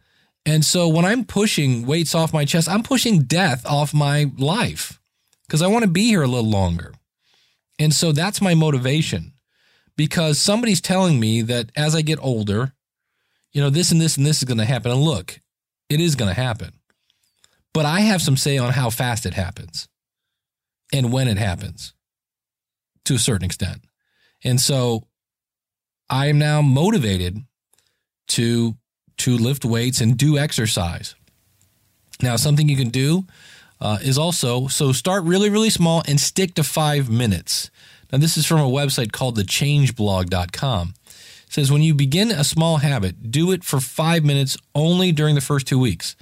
And 0.46 0.64
so 0.64 0.88
when 0.88 1.04
I'm 1.04 1.24
pushing 1.24 1.86
weights 1.86 2.14
off 2.14 2.32
my 2.32 2.44
chest, 2.44 2.68
I'm 2.68 2.82
pushing 2.82 3.22
death 3.22 3.66
off 3.66 3.92
my 3.92 4.30
life 4.38 5.00
because 5.46 5.62
I 5.62 5.66
want 5.66 5.84
to 5.84 5.90
be 5.90 6.06
here 6.06 6.22
a 6.22 6.28
little 6.28 6.50
longer. 6.50 6.94
And 7.78 7.92
so 7.94 8.12
that's 8.12 8.40
my 8.40 8.54
motivation 8.54 9.34
because 9.96 10.38
somebody's 10.38 10.80
telling 10.80 11.20
me 11.20 11.42
that 11.42 11.70
as 11.76 11.94
I 11.94 12.02
get 12.02 12.18
older, 12.22 12.72
you 13.52 13.60
know, 13.60 13.70
this 13.70 13.92
and 13.92 14.00
this 14.00 14.16
and 14.16 14.26
this 14.26 14.38
is 14.38 14.44
going 14.44 14.58
to 14.58 14.64
happen. 14.64 14.90
And 14.90 15.00
look, 15.00 15.40
it 15.88 16.00
is 16.00 16.14
going 16.14 16.34
to 16.34 16.40
happen. 16.40 16.72
But 17.74 17.86
I 17.86 18.00
have 18.00 18.22
some 18.22 18.36
say 18.36 18.58
on 18.58 18.72
how 18.72 18.90
fast 18.90 19.26
it 19.26 19.34
happens 19.34 19.88
and 20.92 21.12
when 21.12 21.28
it 21.28 21.38
happens 21.38 21.94
to 23.04 23.14
a 23.14 23.18
certain 23.18 23.44
extent. 23.44 23.84
And 24.44 24.60
so 24.60 25.04
I 26.08 26.26
am 26.26 26.38
now 26.38 26.62
motivated 26.62 27.38
to 28.28 28.76
to 29.18 29.36
lift 29.36 29.64
weights 29.64 30.00
and 30.00 30.16
do 30.16 30.38
exercise. 30.38 31.14
Now, 32.22 32.36
something 32.36 32.68
you 32.68 32.76
can 32.76 32.90
do 32.90 33.26
uh, 33.80 33.98
is 34.02 34.18
also 34.18 34.68
so 34.68 34.92
start 34.92 35.24
really 35.24 35.50
really 35.50 35.70
small 35.70 36.02
and 36.06 36.20
stick 36.20 36.54
to 36.54 36.64
five 36.64 37.10
minutes. 37.10 37.70
Now, 38.12 38.18
this 38.18 38.36
is 38.36 38.46
from 38.46 38.60
a 38.60 38.64
website 38.64 39.12
called 39.12 39.36
thechangeblog.com. 39.36 40.94
It 41.06 41.52
says 41.52 41.70
when 41.70 41.82
you 41.82 41.94
begin 41.94 42.30
a 42.30 42.44
small 42.44 42.78
habit, 42.78 43.30
do 43.30 43.52
it 43.52 43.64
for 43.64 43.80
five 43.80 44.24
minutes 44.24 44.56
only 44.74 45.12
during 45.12 45.34
the 45.34 45.40
first 45.40 45.66
two 45.66 45.78
weeks. 45.78 46.16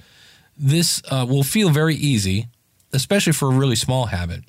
This 0.57 1.01
uh, 1.09 1.25
will 1.29 1.43
feel 1.43 1.69
very 1.69 1.95
easy, 1.95 2.47
especially 2.91 3.33
for 3.33 3.49
a 3.49 3.55
really 3.55 3.75
small 3.75 4.07
habit 4.07 4.43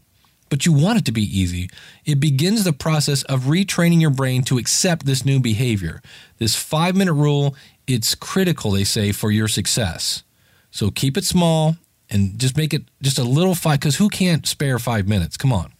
but 0.49 0.67
you 0.67 0.73
want 0.73 0.99
it 0.99 1.05
to 1.07 1.13
be 1.13 1.23
easy. 1.23 1.71
It 2.05 2.21
begins 2.21 2.65
the 2.65 2.73
process 2.73 3.23
of 3.25 3.43
retraining 3.43 4.01
your 4.01 4.11
brain 4.11 4.43
to 4.45 4.59
accept 4.59 5.07
this 5.07 5.25
new 5.25 5.41
behavior. 5.41 6.03
This 6.39 6.57
five 6.57 6.97
minute 6.97 7.15
rule, 7.15 7.55
it's 7.87 8.15
critical, 8.15 8.73
they 8.73 8.85
say, 8.85 9.13
for 9.13 9.31
your 9.31 9.49
success. 9.49 10.23
So 10.71 10.91
keep 10.91 11.17
it 11.17 11.25
small 11.25 11.77
and 12.11 12.39
just 12.39 12.57
make 12.57 12.73
it 12.73 12.85
just 13.03 13.19
a 13.19 13.25
little 13.25 13.55
five, 13.55 13.81
because 13.81 13.97
who 13.97 14.09
can't 14.09 14.47
spare 14.47 14.79
five 14.79 15.07
minutes? 15.07 15.37
Come 15.37 15.53
on. 15.53 15.73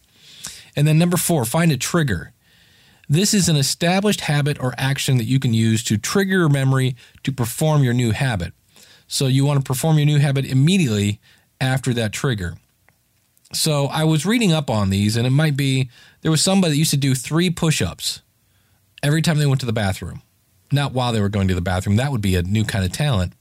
And 0.75 0.87
then 0.87 0.97
number 0.97 1.17
four, 1.17 1.45
find 1.45 1.71
a 1.71 1.77
trigger. 1.77 2.33
This 3.07 3.33
is 3.33 3.49
an 3.49 3.55
established 3.55 4.21
habit 4.21 4.61
or 4.61 4.75
action 4.77 5.17
that 5.17 5.23
you 5.23 5.39
can 5.39 5.53
use 5.53 5.83
to 5.85 5.97
trigger 5.97 6.37
your 6.37 6.49
memory 6.49 6.95
to 7.23 7.31
perform 7.31 7.83
your 7.83 7.93
new 7.93 8.11
habit. 8.11 8.53
So 9.07 9.25
you 9.25 9.45
want 9.45 9.59
to 9.59 9.63
perform 9.63 9.97
your 9.97 10.05
new 10.05 10.19
habit 10.19 10.45
immediately 10.45 11.19
after 11.59 11.93
that 11.95 12.13
trigger. 12.13 12.57
So 13.53 13.87
I 13.87 14.03
was 14.03 14.25
reading 14.25 14.53
up 14.53 14.69
on 14.69 14.89
these, 14.89 15.17
and 15.17 15.25
it 15.25 15.31
might 15.31 15.57
be 15.57 15.89
there 16.21 16.31
was 16.31 16.41
somebody 16.41 16.73
that 16.73 16.77
used 16.77 16.91
to 16.91 16.97
do 16.97 17.15
three 17.15 17.49
push 17.49 17.81
ups 17.81 18.21
every 19.01 19.21
time 19.21 19.37
they 19.39 19.45
went 19.45 19.59
to 19.61 19.65
the 19.65 19.73
bathroom. 19.73 20.21
not 20.71 20.93
while 20.93 21.11
they 21.11 21.21
were 21.21 21.29
going 21.29 21.47
to 21.47 21.55
the 21.55 21.61
bathroom. 21.61 21.95
That 21.95 22.11
would 22.11 22.21
be 22.21 22.35
a 22.35 22.43
new 22.43 22.63
kind 22.63 22.85
of 22.85 22.91
talent. 22.91 23.33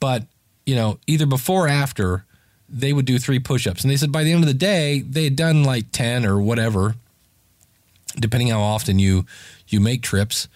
But, 0.00 0.24
you 0.66 0.74
know, 0.74 0.98
either 1.06 1.24
before 1.24 1.66
or 1.66 1.68
after, 1.68 2.24
they 2.68 2.92
would 2.92 3.04
do 3.04 3.16
three 3.18 3.38
push 3.38 3.64
ups. 3.66 3.82
And 3.82 3.90
they 3.92 3.96
said 3.96 4.10
by 4.10 4.24
the 4.24 4.32
end 4.32 4.42
of 4.42 4.48
the 4.48 4.54
day, 4.54 5.00
they 5.00 5.22
had 5.22 5.36
done 5.36 5.62
like 5.62 5.92
10 5.92 6.26
or 6.26 6.40
whatever, 6.40 6.96
depending 8.16 8.48
how 8.48 8.60
often 8.60 8.98
you, 8.98 9.24
you 9.68 9.78
make 9.78 10.02
trips. 10.02 10.48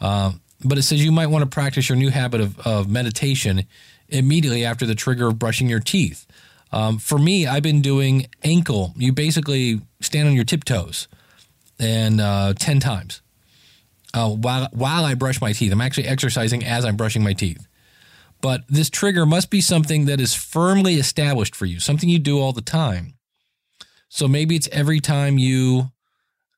Uh, 0.00 0.32
but 0.64 0.78
it 0.78 0.82
says 0.82 1.04
you 1.04 1.10
might 1.10 1.26
want 1.26 1.42
to 1.42 1.50
practice 1.50 1.88
your 1.88 1.98
new 1.98 2.10
habit 2.10 2.40
of, 2.40 2.58
of 2.60 2.88
meditation 2.88 3.64
immediately 4.08 4.64
after 4.64 4.86
the 4.86 4.94
trigger 4.94 5.26
of 5.26 5.40
brushing 5.40 5.68
your 5.68 5.80
teeth. 5.80 6.24
Um, 6.72 6.98
for 6.98 7.18
me, 7.18 7.46
I've 7.46 7.62
been 7.62 7.80
doing 7.80 8.26
ankle. 8.44 8.92
You 8.96 9.12
basically 9.12 9.80
stand 10.00 10.28
on 10.28 10.34
your 10.34 10.44
tiptoes 10.44 11.08
and 11.78 12.20
uh, 12.20 12.54
10 12.58 12.80
times 12.80 13.22
uh, 14.14 14.30
while, 14.30 14.68
while 14.72 15.04
I 15.04 15.14
brush 15.14 15.40
my 15.40 15.52
teeth. 15.52 15.72
I'm 15.72 15.80
actually 15.80 16.06
exercising 16.06 16.64
as 16.64 16.84
I'm 16.84 16.96
brushing 16.96 17.22
my 17.22 17.32
teeth. 17.32 17.66
But 18.40 18.62
this 18.68 18.88
trigger 18.90 19.26
must 19.26 19.50
be 19.50 19.60
something 19.60 20.04
that 20.04 20.20
is 20.20 20.34
firmly 20.34 20.94
established 20.94 21.56
for 21.56 21.66
you, 21.66 21.80
something 21.80 22.08
you 22.08 22.18
do 22.18 22.38
all 22.38 22.52
the 22.52 22.60
time. 22.60 23.14
So 24.08 24.28
maybe 24.28 24.54
it's 24.56 24.68
every 24.70 25.00
time 25.00 25.38
you, 25.38 25.90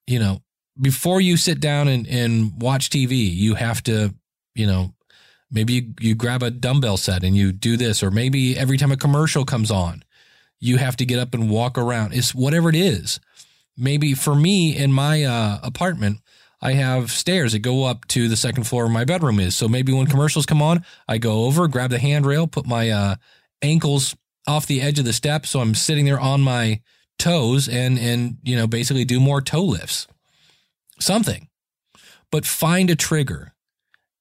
you 0.07 0.19
know, 0.19 0.43
before 0.81 1.21
you 1.21 1.37
sit 1.37 1.61
down 1.61 1.89
and, 1.89 2.07
and 2.07 2.61
watch 2.61 2.91
TV, 2.91 3.35
you 3.35 3.55
have 3.55 3.83
to, 3.85 4.15
you 4.55 4.67
know, 4.67 4.95
maybe 5.51 5.73
you, 5.73 5.95
you 6.01 6.15
grab 6.15 6.43
a 6.43 6.51
dumbbell 6.51 6.97
set 6.97 7.25
and 7.25 7.37
you 7.37 7.53
do 7.53 7.77
this, 7.77 8.03
or 8.03 8.11
maybe 8.11 8.57
every 8.57 8.77
time 8.77 8.93
a 8.93 8.97
commercial 8.97 9.45
comes 9.45 9.71
on, 9.71 10.05
you 10.59 10.77
have 10.77 10.97
to 10.97 11.07
get 11.07 11.19
up 11.19 11.35
and 11.35 11.51
walk 11.51 11.79
around. 11.79 12.13
It's 12.13 12.35
whatever 12.35 12.69
it 12.69 12.77
is. 12.77 13.21
Maybe 13.77 14.15
for 14.15 14.35
me 14.35 14.77
in 14.77 14.93
my 14.93 15.25
uh, 15.25 15.59
apartment, 15.63 16.19
I 16.61 16.73
have 16.73 17.11
stairs 17.11 17.53
that 17.53 17.61
go 17.61 17.85
up 17.85 18.07
to 18.09 18.29
the 18.29 18.37
second 18.37 18.65
floor 18.65 18.85
where 18.85 18.93
my 18.93 19.05
bedroom 19.05 19.41
is. 19.41 19.57
So 19.57 19.67
maybe 19.67 19.93
when 19.93 20.07
commercials 20.07 20.45
come 20.45 20.61
on, 20.61 20.85
I 21.09 21.17
go 21.19 21.45
over, 21.45 21.67
grab 21.69 21.91
the 21.91 21.99
handrail, 21.99 22.47
put 22.47 22.67
my 22.67 22.91
uh, 22.91 23.15
ankles 23.63 24.15
off 24.47 24.67
the 24.67 24.83
edge 24.83 24.99
of 24.99 25.05
the 25.05 25.13
step, 25.13 25.47
so 25.47 25.61
I'm 25.61 25.75
sitting 25.75 26.05
there 26.05 26.21
on 26.21 26.41
my 26.41 26.81
toes, 27.19 27.69
and 27.69 27.99
and 27.99 28.39
you 28.43 28.57
know 28.57 28.67
basically 28.67 29.05
do 29.05 29.21
more 29.21 29.41
toe 29.41 29.63
lifts, 29.63 30.07
something. 30.99 31.49
But 32.31 32.47
find 32.47 32.91
a 32.91 32.97
trigger, 32.97 33.55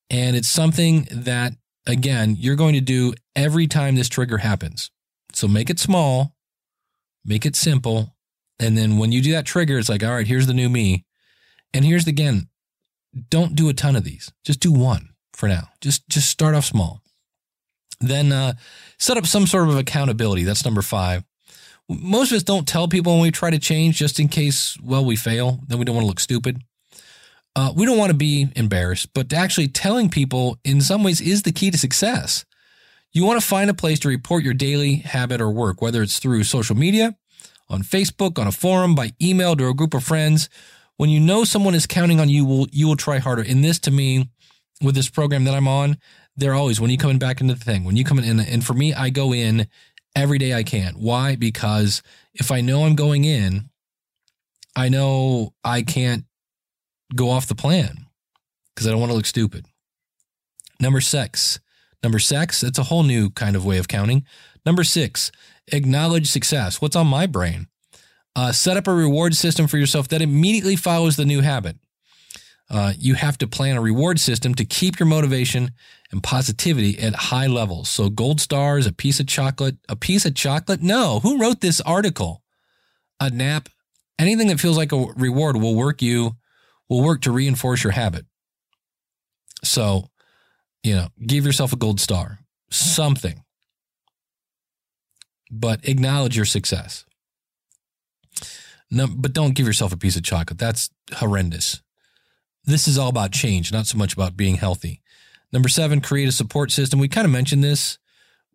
and 0.09 0.35
it's 0.35 0.49
something 0.49 1.07
that 1.11 1.53
again 1.87 2.35
you're 2.37 2.55
going 2.55 2.73
to 2.73 2.81
do 2.81 3.13
every 3.35 3.67
time 3.67 3.95
this 3.95 4.09
trigger 4.09 4.37
happens. 4.37 4.91
So 5.33 5.47
make 5.47 5.69
it 5.69 5.79
small, 5.79 6.35
make 7.23 7.45
it 7.45 7.55
simple, 7.55 8.15
and 8.59 8.77
then 8.77 8.97
when 8.97 9.11
you 9.11 9.21
do 9.21 9.31
that 9.33 9.45
trigger, 9.45 9.77
it's 9.77 9.89
like 9.89 10.03
all 10.03 10.11
right, 10.11 10.27
here's 10.27 10.47
the 10.47 10.53
new 10.53 10.69
me 10.69 11.05
and 11.73 11.85
here's 11.85 12.05
the, 12.05 12.11
again, 12.11 12.49
don't 13.29 13.55
do 13.55 13.69
a 13.69 13.73
ton 13.73 13.95
of 13.95 14.03
these. 14.03 14.31
Just 14.43 14.59
do 14.59 14.71
one 14.71 15.09
for 15.33 15.47
now. 15.47 15.69
Just 15.81 16.07
just 16.09 16.29
start 16.29 16.55
off 16.55 16.65
small. 16.65 17.01
Then 18.01 18.31
uh, 18.31 18.53
set 18.97 19.17
up 19.17 19.25
some 19.25 19.45
sort 19.45 19.67
of 19.67 19.77
accountability. 19.77 20.43
That's 20.43 20.63
number 20.63 20.81
five. 20.81 21.23
Most 21.89 22.31
of 22.31 22.37
us 22.37 22.43
don't 22.43 22.67
tell 22.67 22.87
people 22.87 23.13
when 23.13 23.23
we 23.23 23.31
try 23.31 23.49
to 23.49 23.59
change, 23.59 23.97
just 23.97 24.19
in 24.19 24.27
case, 24.27 24.77
well, 24.81 25.03
we 25.03 25.15
fail. 25.15 25.59
Then 25.67 25.79
we 25.79 25.85
don't 25.85 25.95
want 25.95 26.03
to 26.03 26.07
look 26.07 26.19
stupid. 26.19 26.61
Uh, 27.55 27.73
we 27.75 27.85
don't 27.85 27.97
want 27.97 28.11
to 28.11 28.17
be 28.17 28.47
embarrassed, 28.55 29.09
but 29.13 29.33
actually 29.33 29.67
telling 29.67 30.09
people 30.09 30.57
in 30.63 30.81
some 30.81 31.03
ways 31.03 31.19
is 31.19 31.43
the 31.43 31.51
key 31.51 31.71
to 31.71 31.77
success. 31.77 32.45
You 33.11 33.25
want 33.25 33.41
to 33.41 33.45
find 33.45 33.69
a 33.69 33.73
place 33.73 33.99
to 33.99 34.07
report 34.07 34.43
your 34.43 34.53
daily 34.53 34.97
habit 34.97 35.41
or 35.41 35.49
work, 35.49 35.81
whether 35.81 36.03
it's 36.03 36.19
through 36.19 36.43
social 36.43 36.75
media, 36.75 37.17
on 37.67 37.81
Facebook, 37.81 38.37
on 38.39 38.47
a 38.47 38.51
forum, 38.51 38.95
by 38.95 39.11
email 39.21 39.55
to 39.55 39.67
a 39.67 39.73
group 39.73 39.93
of 39.93 40.03
friends, 40.03 40.47
when 40.97 41.09
you 41.09 41.19
know 41.19 41.43
someone 41.43 41.75
is 41.75 41.87
counting 41.87 42.19
on 42.19 42.29
you, 42.29 42.45
will 42.45 42.67
you 42.71 42.87
will 42.87 42.97
try 42.97 43.19
harder. 43.19 43.41
In 43.41 43.61
this, 43.61 43.79
to 43.79 43.91
me, 43.91 44.29
with 44.81 44.95
this 44.95 45.09
program 45.09 45.45
that 45.45 45.53
I'm 45.53 45.67
on, 45.67 45.97
they're 46.35 46.53
always 46.53 46.81
when 46.81 46.91
you 46.91 46.97
coming 46.97 47.19
back 47.19 47.41
into 47.41 47.53
the 47.53 47.63
thing. 47.63 47.83
When 47.83 47.95
you 47.95 48.03
come 48.03 48.19
in, 48.19 48.39
and 48.39 48.65
for 48.65 48.73
me, 48.73 48.93
I 48.93 49.09
go 49.09 49.33
in 49.33 49.67
every 50.15 50.37
day 50.37 50.53
I 50.53 50.63
can. 50.63 50.95
Why? 50.95 51.35
Because 51.35 52.01
if 52.33 52.51
I 52.51 52.61
know 52.61 52.83
I'm 52.83 52.95
going 52.95 53.23
in, 53.23 53.69
I 54.75 54.89
know 54.89 55.53
I 55.63 55.81
can't 55.83 56.25
go 57.15 57.29
off 57.29 57.47
the 57.47 57.55
plan 57.55 58.05
because 58.73 58.87
I 58.87 58.91
don't 58.91 58.99
want 58.99 59.11
to 59.11 59.15
look 59.15 59.25
stupid. 59.25 59.65
Number 60.79 61.01
six, 61.01 61.59
number 62.03 62.19
six, 62.19 62.61
that's 62.61 62.79
a 62.79 62.83
whole 62.83 63.03
new 63.03 63.29
kind 63.31 63.55
of 63.55 63.65
way 63.65 63.77
of 63.77 63.87
counting. 63.87 64.25
Number 64.65 64.83
six, 64.83 65.31
acknowledge 65.71 66.29
success. 66.29 66.81
What's 66.81 66.95
on 66.95 67.07
my 67.07 67.25
brain? 67.25 67.67
Uh, 68.35 68.51
set 68.51 68.77
up 68.77 68.87
a 68.87 68.93
reward 68.93 69.35
system 69.35 69.67
for 69.67 69.77
yourself 69.77 70.07
that 70.09 70.21
immediately 70.21 70.75
follows 70.75 71.15
the 71.15 71.25
new 71.25 71.41
habit. 71.41 71.77
Uh, 72.69 72.93
you 72.97 73.15
have 73.15 73.37
to 73.39 73.47
plan 73.47 73.75
a 73.75 73.81
reward 73.81 74.19
system 74.19 74.53
to 74.53 74.63
keep 74.63 74.99
your 74.99 75.07
motivation 75.07 75.71
and 76.11 76.21
positivity 76.21 76.99
at 76.99 77.15
high 77.15 77.47
levels. 77.47 77.89
So, 77.89 78.09
gold 78.09 78.39
stars, 78.39 78.85
a 78.85 78.93
piece 78.93 79.19
of 79.19 79.27
chocolate, 79.27 79.77
a 79.89 79.95
piece 79.95 80.25
of 80.25 80.35
chocolate? 80.35 80.81
No. 80.81 81.19
Who 81.21 81.39
wrote 81.39 81.61
this 81.61 81.81
article? 81.81 82.43
A 83.19 83.29
nap, 83.31 83.69
anything 84.19 84.47
that 84.47 84.59
feels 84.59 84.77
like 84.77 84.91
a 84.91 85.05
reward 85.17 85.57
will 85.57 85.75
work 85.75 86.01
you, 86.01 86.35
will 86.89 87.01
work 87.01 87.21
to 87.21 87.31
reinforce 87.31 87.83
your 87.83 87.91
habit. 87.91 88.25
So, 89.63 90.09
you 90.83 90.95
know, 90.95 91.07
give 91.25 91.45
yourself 91.45 91.73
a 91.73 91.77
gold 91.77 91.99
star, 91.99 92.39
something, 92.69 93.43
but 95.51 95.87
acknowledge 95.87 96.35
your 96.35 96.45
success. 96.45 97.05
No, 98.91 99.07
but 99.07 99.33
don't 99.33 99.55
give 99.55 99.67
yourself 99.67 99.93
a 99.93 99.97
piece 99.97 100.15
of 100.15 100.23
chocolate. 100.23 100.57
That's 100.57 100.89
horrendous. 101.13 101.81
This 102.63 102.87
is 102.87 102.97
all 102.97 103.09
about 103.09 103.31
change, 103.31 103.71
not 103.71 103.85
so 103.85 103.97
much 103.97 104.13
about 104.13 104.35
being 104.35 104.55
healthy. 104.55 105.01
Number 105.51 105.69
seven, 105.69 106.01
create 106.01 106.27
a 106.27 106.31
support 106.31 106.71
system. 106.71 106.99
We 106.99 107.07
kind 107.07 107.25
of 107.25 107.31
mentioned 107.31 107.63
this. 107.63 107.97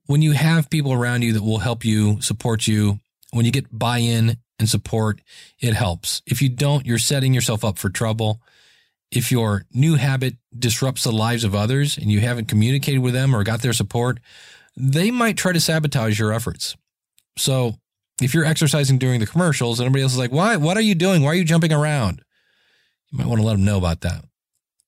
When 0.07 0.23
you 0.23 0.33
have 0.33 0.71
people 0.71 0.93
around 0.93 1.23
you 1.23 1.33
that 1.33 1.43
will 1.43 1.59
help 1.59 1.85
you, 1.85 2.21
support 2.21 2.67
you, 2.67 3.01
when 3.33 3.45
you 3.45 3.53
get 3.53 3.77
buy 3.77 3.99
in 3.99 4.37
and 4.59 4.69
support, 4.69 5.21
it 5.59 5.75
helps. 5.75 6.23
If 6.27 6.41
you 6.41 6.49
don't, 6.49 6.87
you're 6.87 6.99
setting 6.99 7.35
yourself 7.35 7.65
up 7.65 7.79
for 7.79 7.89
trouble. 7.89 8.41
If 9.11 9.31
your 9.31 9.65
new 9.73 9.95
habit 9.97 10.37
disrupts 10.57 11.05
the 11.05 11.13
lives 11.13 11.45
of 11.45 11.55
others 11.55 11.97
and 11.97 12.11
you 12.11 12.21
haven't 12.21 12.49
communicated 12.49 13.01
with 13.01 13.15
them 13.15 13.35
or 13.35 13.45
got 13.45 13.63
their 13.63 13.73
support, 13.73 14.19
they 14.77 15.11
might 15.11 15.37
try 15.37 15.53
to 15.53 15.61
sabotage 15.61 16.19
your 16.19 16.33
efforts. 16.33 16.77
So 17.37 17.75
if 18.21 18.35
you're 18.35 18.45
exercising 18.45 18.99
during 18.99 19.21
the 19.21 19.27
commercials 19.27 19.79
and 19.79 19.87
everybody 19.87 20.03
else 20.03 20.13
is 20.13 20.19
like, 20.19 20.33
why, 20.33 20.57
what 20.57 20.77
are 20.77 20.83
you 20.83 20.95
doing? 20.95 21.23
Why 21.23 21.31
are 21.31 21.35
you 21.35 21.45
jumping 21.45 21.73
around? 21.73 22.23
You 23.11 23.19
might 23.19 23.27
want 23.27 23.41
to 23.41 23.47
let 23.47 23.53
them 23.53 23.65
know 23.65 23.79
about 23.79 24.01
that. 24.03 24.25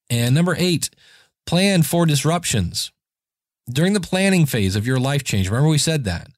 And 0.08 0.34
number 0.34 0.54
eight, 0.58 0.90
plan 1.44 1.82
for 1.82 2.06
disruptions. 2.06 2.92
During 3.68 3.94
the 3.94 4.00
planning 4.00 4.46
phase 4.46 4.76
of 4.76 4.86
your 4.86 5.00
life 5.00 5.24
change, 5.24 5.48
remember 5.48 5.68
we 5.68 5.78
said 5.78 6.04
that. 6.04 6.28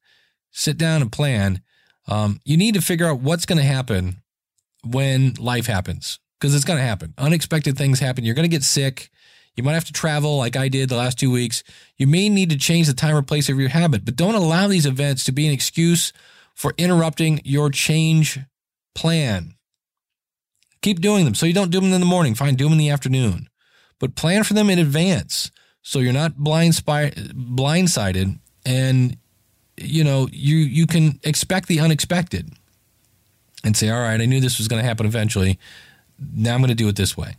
Sit 0.50 0.78
down 0.78 1.02
and 1.02 1.12
plan. 1.12 1.61
Um, 2.09 2.41
you 2.45 2.57
need 2.57 2.75
to 2.75 2.81
figure 2.81 3.07
out 3.07 3.21
what's 3.21 3.47
going 3.47 3.59
to 3.59 3.65
happen 3.65 4.23
when 4.85 5.35
life 5.35 5.67
happens 5.67 6.19
because 6.41 6.55
it's 6.55 6.65
going 6.65 6.79
to 6.79 6.85
happen. 6.85 7.15
Unexpected 7.19 7.77
things 7.77 8.00
happen. 8.00 8.25
You're 8.25 8.35
going 8.35 8.49
to 8.49 8.55
get 8.55 8.65
sick. 8.65 9.11
You 9.55 9.62
might 9.62 9.75
have 9.75 9.85
to 9.87 9.93
travel 9.93 10.38
like 10.38 10.57
I 10.57 10.69
did 10.69 10.88
the 10.88 10.97
last 10.97 11.19
two 11.19 11.31
weeks. 11.31 11.62
You 11.97 12.07
may 12.07 12.29
need 12.29 12.50
to 12.50 12.57
change 12.57 12.87
the 12.87 12.95
time 12.95 13.17
or 13.17 13.23
place 13.23 13.49
of 13.49 13.59
your 13.59 13.69
habit, 13.69 14.05
but 14.05 14.17
don't 14.17 14.37
allow 14.37 14.69
these 14.69 14.87
events 14.87 15.25
to 15.25 15.33
be 15.33 15.47
an 15.47 15.53
excuse 15.53 16.12
for 16.55 16.75
interrupting 16.79 17.41
your 17.45 17.71
change 17.71 18.38
plan. 18.95 19.55
Keep 20.81 21.00
doing 21.00 21.25
them. 21.25 21.35
So 21.35 21.45
you 21.45 21.53
don't 21.53 21.71
do 21.71 21.81
them 21.81 21.93
in 21.93 22.00
the 22.00 22.07
morning. 22.07 22.35
Fine, 22.35 22.55
do 22.55 22.65
them 22.65 22.73
in 22.73 22.79
the 22.79 22.91
afternoon. 22.91 23.49
But 23.99 24.15
plan 24.15 24.45
for 24.45 24.55
them 24.55 24.71
in 24.71 24.79
advance 24.79 25.50
so 25.83 25.99
you're 25.99 26.12
not 26.12 26.37
blind 26.37 26.75
blindsided 26.75 28.38
and 28.65 29.17
you 29.80 30.04
know 30.04 30.28
you 30.32 30.56
you 30.56 30.87
can 30.87 31.18
expect 31.25 31.68
the 31.68 31.80
unexpected 31.80 32.50
and 33.64 33.76
say 33.76 33.88
all 33.88 34.00
right 34.00 34.20
i 34.20 34.26
knew 34.26 34.40
this 34.40 34.58
was 34.58 34.68
going 34.68 34.80
to 34.80 34.87
happen 34.87 35.06
eventually 35.06 35.58
now 36.35 36.54
i'm 36.54 36.61
going 36.61 36.68
to 36.68 36.75
do 36.75 36.88
it 36.88 36.97
this 36.97 37.16
way 37.16 37.37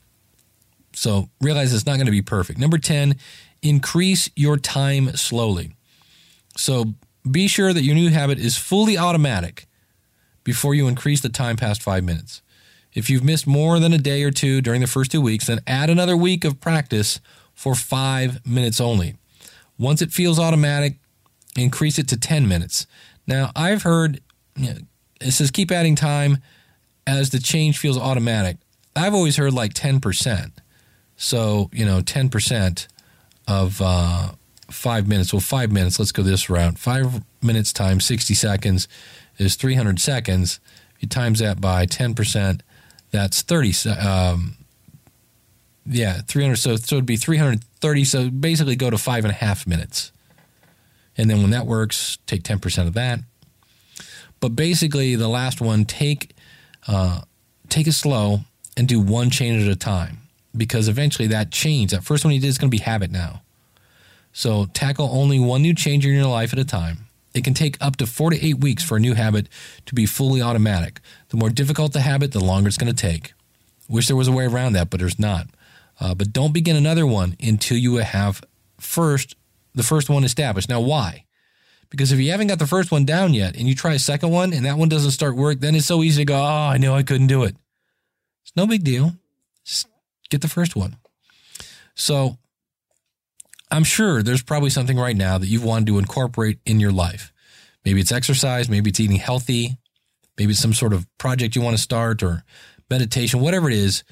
so 0.93 1.29
realize 1.41 1.74
it's 1.74 1.86
not 1.86 1.96
going 1.96 2.05
to 2.05 2.12
be 2.12 2.22
perfect 2.22 2.60
number 2.60 2.77
10 2.77 3.15
increase 3.62 4.29
your 4.36 4.58
time 4.58 5.15
slowly 5.15 5.75
so 6.55 6.93
be 7.29 7.48
sure 7.48 7.74
that 7.74 7.84
your 7.84 7.96
new 7.96 8.10
habit 8.10 8.39
is 8.39 8.58
fully 8.58 8.98
automatic 8.98 9.67
before 10.43 10.74
you 10.74 10.88
increase 10.88 11.22
the 11.22 11.29
time 11.29 11.58
past 11.58 11.81
five 11.81 12.03
minutes. 12.03 12.41
If 12.93 13.10
you've 13.10 13.24
missed 13.24 13.46
more 13.46 13.79
than 13.79 13.93
a 13.93 13.98
day 13.98 14.24
or 14.24 14.31
two 14.31 14.62
during 14.62 14.81
the 14.81 14.88
first 14.88 15.12
two 15.12 15.22
weeks, 15.22 15.48
then 15.48 15.60
add 15.67 15.89
another 15.89 16.17
week 16.17 16.43
of 16.43 16.60
practice 16.60 17.19
for 17.53 17.75
five 17.75 18.46
minutes 18.46 18.81
only. 18.81 19.15
Once 19.77 20.01
it 20.01 20.12
feels 20.12 20.39
automatic, 20.39 20.99
increase 21.58 22.00
it 22.00 22.08
to 22.10 22.18
10 22.18 22.48
minutes. 22.48 22.88
Now, 23.27 23.51
I've 23.56 23.84
heard 23.84 24.22
you 24.56 24.74
know, 24.74 24.79
it 25.22 25.32
says 25.32 25.51
keep 25.51 25.72
adding 25.72 25.96
time 25.96 26.39
as 27.08 27.29
the 27.29 27.39
change 27.39 27.77
feels 27.77 27.98
automatic. 27.98 28.58
I've 28.96 29.13
always 29.13 29.38
heard 29.38 29.53
like 29.53 29.74
10%. 29.74 30.51
So, 31.15 31.70
you 31.74 31.86
know, 31.86 32.01
10% 32.01 32.88
of, 33.48 33.82
uh, 33.82 34.32
five 34.72 35.08
minutes. 35.08 35.34
Well, 35.34 35.39
five 35.39 35.72
minutes. 35.72 36.00
Let's 36.00 36.12
go 36.12 36.24
this 36.24 36.50
route. 36.50 36.77
Five 36.77 37.24
minutes 37.41 37.74
times 37.74 38.06
60 38.06 38.34
seconds 38.34 38.88
is 39.38 39.56
300 39.56 40.00
seconds. 40.00 40.60
If 40.96 41.03
you 41.03 41.10
times 41.10 41.39
that 41.39 41.60
by 41.60 41.86
10%, 41.86 42.62
that's 43.12 43.41
30. 43.41 43.89
Um, 43.89 44.58
yeah, 45.86 46.22
300. 46.27 46.56
So, 46.58 46.75
so 46.75 46.96
it'd 46.96 47.06
be 47.06 47.18
330. 47.18 48.03
So 48.03 48.29
basically 48.29 48.75
go 48.75 48.89
to 48.89 48.98
five 48.98 49.25
and 49.25 49.32
a 49.32 49.36
half 49.36 49.65
minutes. 49.65 50.12
And 51.20 51.30
then 51.30 51.42
when 51.42 51.52
that 51.52 51.66
works, 51.66 52.18
take 52.28 52.44
10% 52.44 52.88
of 52.88 52.94
that. 52.94 53.20
But 54.40 54.56
basically, 54.56 55.18
the 55.18 55.28
last 55.28 55.60
one, 55.60 55.84
take, 55.84 56.34
uh, 56.88 57.22
take 57.68 57.88
it 57.88 57.92
slow 57.92 58.40
and 58.78 58.88
do 58.88 59.02
one 59.02 59.30
change 59.30 59.62
at 59.62 59.70
a 59.70 59.76
time 59.76 60.20
because 60.56 60.88
eventually 60.88 61.28
that 61.28 61.52
change, 61.52 61.92
that 61.92 62.06
first 62.06 62.24
one 62.24 62.34
you 62.34 62.40
did, 62.40 62.48
is 62.48 62.58
going 62.58 62.72
to 62.72 62.76
be 62.76 62.82
habit 62.82 63.12
now. 63.12 63.42
So 64.32 64.68
tackle 64.68 65.10
only 65.12 65.40
one 65.40 65.62
new 65.62 65.74
change 65.74 66.06
in 66.06 66.14
your 66.14 66.26
life 66.26 66.54
at 66.54 66.60
a 66.60 66.64
time. 66.64 67.00
It 67.34 67.44
can 67.44 67.54
take 67.54 67.78
up 67.82 67.98
to 67.98 68.08
four 68.08 68.30
to 68.30 68.46
eight 68.46 68.60
weeks 68.60 68.82
for 68.82 68.96
a 68.96 69.00
new 69.02 69.14
habit 69.14 69.50
to 69.88 69.94
be 69.94 70.06
fully 70.06 70.42
automatic. 70.42 71.02
The 71.30 71.38
more 71.38 71.50
difficult 71.50 71.92
the 71.92 72.00
habit, 72.00 72.32
the 72.32 72.40
longer 72.40 72.70
it's 72.70 72.78
going 72.78 72.96
to 72.96 73.02
take. 73.08 73.34
Wish 73.90 74.08
there 74.08 74.16
was 74.16 74.30
a 74.30 74.32
way 74.32 74.46
around 74.46 74.72
that, 74.74 74.90
but 74.90 75.02
there's 75.02 75.20
not. 75.20 75.48
Uh, 76.00 76.16
but 76.16 76.32
don't 76.32 76.54
begin 76.54 76.78
another 76.78 77.06
one 77.06 77.36
until 77.42 77.78
you 77.78 77.96
have 77.96 78.42
first 78.80 79.36
the 79.76 79.84
first 79.84 80.10
one 80.10 80.24
established. 80.24 80.70
Now, 80.70 80.82
why? 80.82 81.26
Because 81.90 82.12
if 82.12 82.20
you 82.20 82.32
haven't 82.32 82.48
got 82.48 82.60
the 82.60 82.68
first 82.68 82.92
one 82.92 83.06
down 83.06 83.34
yet 83.34 83.56
and 83.58 83.68
you 83.68 83.74
try 83.74 83.94
a 83.94 84.00
second 84.00 84.30
one 84.30 84.54
and 84.54 84.66
that 84.66 84.78
one 84.78 84.90
doesn't 84.90 85.12
start 85.12 85.36
work, 85.36 85.60
then 85.60 85.76
it's 85.76 85.88
so 85.88 86.04
easy 86.04 86.22
to 86.22 86.26
go, 86.26 86.36
oh, 86.36 86.70
I 86.72 86.78
knew 86.78 86.94
I 86.94 87.04
couldn't 87.04 87.28
do 87.28 87.44
it. 87.44 87.56
It's 88.44 88.56
no 88.56 88.68
big 88.68 88.84
deal. 88.84 89.14
Just 89.66 89.88
get 90.30 90.42
the 90.42 90.48
first 90.48 90.76
one. 90.76 90.98
So 91.96 92.38
I'm 93.72 93.84
sure 93.84 94.22
there's 94.22 94.44
probably 94.44 94.70
something 94.70 94.98
right 94.98 95.16
now 95.16 95.38
that 95.38 95.48
you've 95.48 95.64
wanted 95.64 95.88
to 95.88 95.98
incorporate 95.98 96.60
in 96.66 96.80
your 96.80 96.92
life. 96.92 97.34
Maybe 97.86 98.02
it's 98.02 98.12
exercise, 98.12 98.70
maybe 98.70 98.90
it's 98.90 99.00
eating 99.00 99.18
healthy, 99.18 99.78
maybe 100.38 100.52
it's 100.52 100.62
some 100.62 100.74
sort 100.74 100.94
of 100.94 101.08
project 101.18 101.56
you 101.56 101.62
want 101.62 101.76
to 101.76 101.82
start 101.82 102.22
or 102.22 102.44
meditation, 102.90 103.40
whatever 103.40 103.68
it 103.70 103.76
is. 103.76 104.04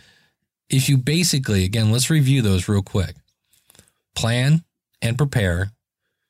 If 0.69 0.89
you 0.89 0.97
basically, 0.97 1.63
again, 1.63 1.91
let's 1.91 2.09
review 2.09 2.41
those 2.41 2.67
real 2.67 2.81
quick. 2.81 3.15
Plan 4.15 4.63
and 5.01 5.17
prepare. 5.17 5.71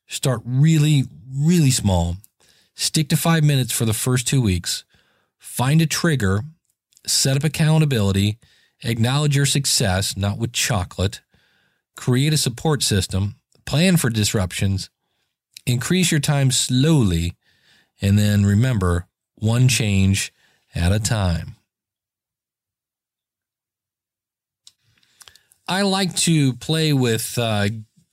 Start 0.06 0.40
really, 0.44 1.04
really 1.30 1.70
small. 1.70 2.16
Stick 2.74 3.08
to 3.08 3.16
five 3.16 3.44
minutes 3.44 3.72
for 3.72 3.84
the 3.84 3.92
first 3.92 4.26
two 4.26 4.40
weeks. 4.40 4.84
Find 5.38 5.80
a 5.80 5.86
trigger. 5.86 6.42
Set 7.06 7.36
up 7.36 7.44
accountability. 7.44 8.38
Acknowledge 8.82 9.36
your 9.36 9.46
success, 9.46 10.16
not 10.16 10.38
with 10.38 10.52
chocolate. 10.52 11.20
Create 11.96 12.32
a 12.32 12.38
support 12.38 12.82
system. 12.82 13.36
Plan 13.66 13.96
for 13.96 14.10
disruptions. 14.10 14.90
Increase 15.66 16.10
your 16.10 16.20
time 16.20 16.50
slowly. 16.50 17.36
And 18.00 18.18
then 18.18 18.46
remember 18.46 19.08
one 19.34 19.68
change 19.68 20.32
at 20.74 20.92
a 20.92 21.00
time. 21.00 21.56
I 25.66 25.82
like 25.82 26.14
to 26.16 26.54
play 26.54 26.92
with 26.94 27.36
uh, 27.36 27.68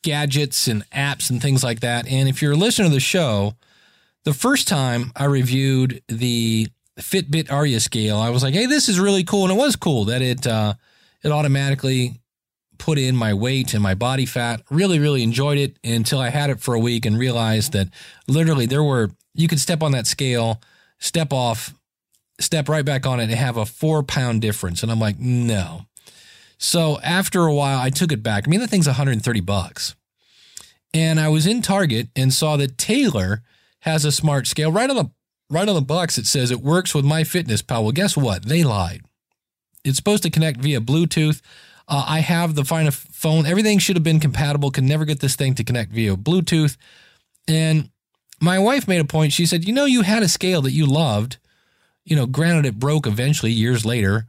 gadgets 0.05 0.67
and 0.67 0.89
apps 0.91 1.29
and 1.29 1.41
things 1.41 1.63
like 1.63 1.81
that. 1.81 2.07
And 2.07 2.29
if 2.29 2.41
you're 2.41 2.53
a 2.53 2.55
listener 2.55 2.85
to 2.85 2.93
the 2.93 2.99
show, 2.99 3.55
the 4.23 4.33
first 4.33 4.67
time 4.67 5.11
I 5.15 5.25
reviewed 5.25 6.01
the 6.07 6.69
Fitbit 6.97 7.51
Aria 7.51 7.79
scale, 7.81 8.17
I 8.17 8.29
was 8.29 8.43
like, 8.43 8.53
"Hey, 8.53 8.67
this 8.67 8.87
is 8.87 8.99
really 8.99 9.23
cool," 9.23 9.43
and 9.43 9.51
it 9.51 9.57
was 9.57 9.75
cool 9.75 10.05
that 10.05 10.21
it 10.21 10.47
uh, 10.47 10.75
it 11.23 11.31
automatically 11.31 12.21
put 12.77 12.97
in 12.97 13.15
my 13.15 13.33
weight 13.33 13.73
and 13.73 13.81
my 13.81 13.95
body 13.95 14.25
fat. 14.25 14.61
Really, 14.69 14.99
really 14.99 15.23
enjoyed 15.23 15.57
it 15.57 15.77
until 15.83 16.19
I 16.19 16.29
had 16.29 16.49
it 16.49 16.61
for 16.61 16.75
a 16.75 16.79
week 16.79 17.05
and 17.05 17.17
realized 17.17 17.73
that 17.73 17.89
literally 18.27 18.65
there 18.65 18.83
were 18.83 19.11
you 19.33 19.47
could 19.47 19.59
step 19.59 19.83
on 19.83 19.91
that 19.91 20.07
scale, 20.07 20.61
step 20.99 21.33
off, 21.33 21.73
step 22.39 22.69
right 22.69 22.85
back 22.85 23.05
on 23.05 23.19
it, 23.19 23.23
and 23.23 23.31
have 23.33 23.57
a 23.57 23.65
four 23.65 24.03
pound 24.03 24.41
difference. 24.41 24.83
And 24.83 24.91
I'm 24.91 24.99
like, 24.99 25.19
no. 25.19 25.85
So 26.57 26.99
after 27.01 27.45
a 27.45 27.53
while, 27.53 27.79
I 27.79 27.89
took 27.89 28.11
it 28.11 28.23
back. 28.23 28.47
I 28.47 28.49
mean, 28.49 28.59
the 28.59 28.67
thing's 28.67 28.87
130 28.87 29.39
bucks. 29.41 29.95
And 30.93 31.19
I 31.19 31.27
was 31.27 31.45
in 31.45 31.61
Target 31.61 32.07
and 32.15 32.33
saw 32.33 32.55
that 32.57 32.77
Taylor 32.77 33.41
has 33.81 34.05
a 34.05 34.11
smart 34.11 34.47
scale 34.47 34.71
right 34.71 34.89
on 34.89 34.95
the 34.95 35.11
right 35.49 35.67
on 35.67 35.75
the 35.75 35.81
box. 35.81 36.17
It 36.17 36.25
says 36.25 36.51
it 36.51 36.61
works 36.61 36.95
with 36.95 37.05
MyFitnessPal. 37.05 37.83
Well, 37.83 37.91
guess 37.91 38.15
what? 38.15 38.45
They 38.45 38.63
lied. 38.63 39.01
It's 39.83 39.97
supposed 39.97 40.23
to 40.23 40.29
connect 40.29 40.59
via 40.61 40.79
Bluetooth. 40.79 41.41
Uh, 41.87 42.05
I 42.07 42.19
have 42.19 42.55
the 42.55 42.65
fine 42.65 42.89
phone. 42.89 43.45
Everything 43.45 43.77
should 43.77 43.95
have 43.95 44.03
been 44.03 44.21
compatible. 44.21 44.71
Can 44.71 44.87
never 44.87 45.05
get 45.05 45.19
this 45.19 45.35
thing 45.35 45.53
to 45.55 45.63
connect 45.63 45.91
via 45.91 46.15
Bluetooth. 46.15 46.77
And 47.47 47.89
my 48.41 48.57
wife 48.57 48.87
made 48.87 49.01
a 49.01 49.05
point. 49.05 49.33
She 49.33 49.45
said, 49.45 49.67
"You 49.67 49.73
know, 49.73 49.85
you 49.85 50.01
had 50.01 50.23
a 50.23 50.29
scale 50.29 50.61
that 50.61 50.71
you 50.71 50.85
loved. 50.85 51.37
You 52.05 52.15
know, 52.15 52.25
granted 52.25 52.65
it 52.65 52.79
broke 52.79 53.05
eventually 53.05 53.51
years 53.51 53.85
later. 53.85 54.27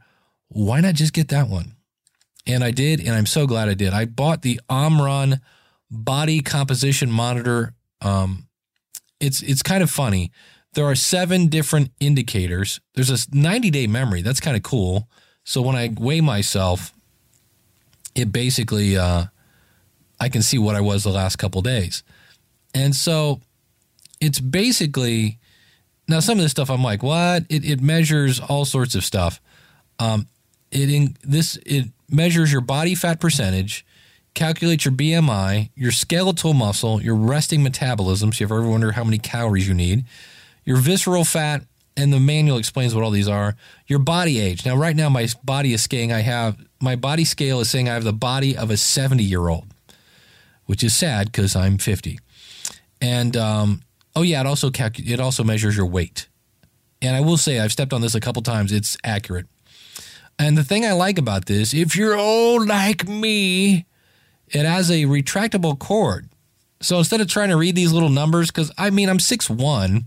Why 0.49 0.81
not 0.81 0.95
just 0.95 1.13
get 1.13 1.29
that 1.29 1.47
one?" 1.47 1.76
And 2.47 2.63
I 2.63 2.71
did, 2.71 3.01
and 3.01 3.09
I'm 3.09 3.25
so 3.25 3.45
glad 3.45 3.67
I 3.67 3.73
did. 3.73 3.93
I 3.93 4.05
bought 4.05 4.41
the 4.41 4.59
Omron 4.69 5.41
body 5.91 6.41
composition 6.41 7.11
monitor. 7.11 7.73
Um, 8.01 8.47
it's 9.19 9.41
it's 9.41 9.61
kind 9.61 9.83
of 9.83 9.91
funny. 9.91 10.31
There 10.73 10.85
are 10.85 10.95
seven 10.95 11.47
different 11.47 11.91
indicators. 11.99 12.79
There's 12.95 13.09
a 13.09 13.17
90 13.35 13.69
day 13.69 13.87
memory. 13.87 14.21
That's 14.21 14.39
kind 14.39 14.55
of 14.55 14.63
cool. 14.63 15.09
So 15.43 15.61
when 15.61 15.75
I 15.75 15.93
weigh 15.97 16.21
myself, 16.21 16.93
it 18.15 18.31
basically 18.31 18.97
uh, 18.97 19.25
I 20.19 20.29
can 20.29 20.41
see 20.41 20.57
what 20.57 20.75
I 20.75 20.81
was 20.81 21.03
the 21.03 21.09
last 21.09 21.35
couple 21.35 21.61
days, 21.61 22.03
and 22.73 22.95
so 22.95 23.41
it's 24.21 24.39
basically 24.39 25.39
now 26.07 26.19
some 26.21 26.37
of 26.37 26.43
this 26.43 26.51
stuff 26.51 26.69
I'm 26.69 26.83
like, 26.83 27.03
what? 27.03 27.43
It, 27.49 27.65
it 27.65 27.81
measures 27.81 28.39
all 28.39 28.65
sorts 28.65 28.95
of 28.95 29.03
stuff. 29.03 29.41
Um, 29.99 30.27
it 30.71 30.89
in 30.89 31.15
this 31.23 31.57
it 31.65 31.89
measures 32.09 32.51
your 32.51 32.61
body 32.61 32.95
fat 32.95 33.19
percentage, 33.19 33.85
calculates 34.33 34.85
your 34.85 34.93
BMI, 34.93 35.69
your 35.75 35.91
skeletal 35.91 36.53
muscle, 36.53 37.01
your 37.01 37.15
resting 37.15 37.63
metabolism. 37.63 38.31
So 38.31 38.43
if 38.43 38.49
you 38.49 38.55
ever 38.55 38.67
wonder 38.67 38.93
how 38.93 39.03
many 39.03 39.17
calories 39.17 39.67
you 39.67 39.73
need, 39.73 40.05
your 40.65 40.77
visceral 40.77 41.25
fat, 41.25 41.63
and 41.97 42.13
the 42.13 42.19
manual 42.19 42.59
explains 42.59 42.93
what 42.93 43.03
all 43.03 43.09
these 43.09 43.27
are. 43.27 43.55
Your 43.87 43.99
body 43.99 44.39
age. 44.39 44.65
Now, 44.65 44.77
right 44.77 44.95
now, 44.95 45.09
my 45.09 45.27
body 45.43 45.73
is 45.73 45.83
saying 45.83 46.13
I 46.13 46.21
have 46.21 46.57
my 46.79 46.95
body 46.95 47.25
scale 47.25 47.59
is 47.59 47.71
saying 47.71 47.89
I 47.89 47.95
have 47.95 48.03
the 48.03 48.13
body 48.13 48.55
of 48.55 48.69
a 48.69 48.77
70 48.77 49.23
year 49.23 49.47
old, 49.47 49.65
which 50.67 50.83
is 50.83 50.95
sad 50.95 51.31
because 51.31 51.55
I'm 51.55 51.79
50. 51.79 52.19
And 53.01 53.35
um, 53.35 53.81
oh 54.15 54.21
yeah, 54.21 54.41
it 54.41 54.45
also 54.45 54.69
calc- 54.69 54.99
it 54.99 55.19
also 55.19 55.43
measures 55.43 55.75
your 55.75 55.87
weight. 55.87 56.27
And 57.01 57.15
I 57.15 57.21
will 57.21 57.37
say 57.37 57.59
I've 57.59 57.71
stepped 57.71 57.93
on 57.93 58.01
this 58.01 58.13
a 58.13 58.19
couple 58.19 58.43
times. 58.43 58.71
It's 58.71 58.95
accurate. 59.03 59.47
And 60.39 60.57
the 60.57 60.63
thing 60.63 60.85
I 60.85 60.91
like 60.93 61.17
about 61.17 61.45
this, 61.45 61.73
if 61.73 61.95
you're 61.95 62.17
old 62.17 62.67
like 62.67 63.07
me, 63.07 63.85
it 64.49 64.65
has 64.65 64.89
a 64.89 65.05
retractable 65.05 65.77
cord. 65.77 66.29
So 66.79 66.99
instead 66.99 67.21
of 67.21 67.27
trying 67.27 67.49
to 67.49 67.57
read 67.57 67.75
these 67.75 67.91
little 67.91 68.09
numbers, 68.09 68.51
because 68.51 68.71
I 68.77 68.91
mean, 68.91 69.09
I'm 69.09 69.19
six 69.19 69.49
one, 69.49 70.05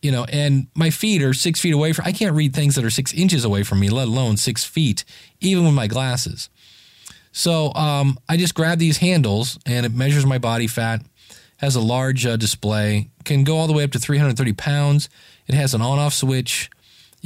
you 0.00 0.10
know, 0.10 0.24
and 0.24 0.68
my 0.74 0.88
feet 0.88 1.22
are 1.22 1.34
six 1.34 1.60
feet 1.60 1.74
away 1.74 1.92
from, 1.92 2.06
I 2.06 2.12
can't 2.12 2.34
read 2.34 2.54
things 2.54 2.76
that 2.76 2.84
are 2.84 2.90
six 2.90 3.12
inches 3.12 3.44
away 3.44 3.62
from 3.62 3.80
me, 3.80 3.90
let 3.90 4.08
alone 4.08 4.38
six 4.38 4.64
feet, 4.64 5.04
even 5.40 5.64
with 5.64 5.74
my 5.74 5.86
glasses. 5.86 6.48
So 7.32 7.74
um, 7.74 8.18
I 8.28 8.38
just 8.38 8.54
grab 8.54 8.78
these 8.78 8.98
handles 8.98 9.58
and 9.66 9.84
it 9.84 9.92
measures 9.92 10.24
my 10.24 10.38
body 10.38 10.66
fat, 10.66 11.02
has 11.58 11.76
a 11.76 11.80
large 11.80 12.24
uh, 12.24 12.36
display, 12.36 13.10
can 13.24 13.44
go 13.44 13.58
all 13.58 13.66
the 13.66 13.74
way 13.74 13.84
up 13.84 13.92
to 13.92 13.98
330 13.98 14.54
pounds. 14.54 15.10
It 15.46 15.54
has 15.54 15.74
an 15.74 15.82
on 15.82 15.98
off 15.98 16.14
switch 16.14 16.70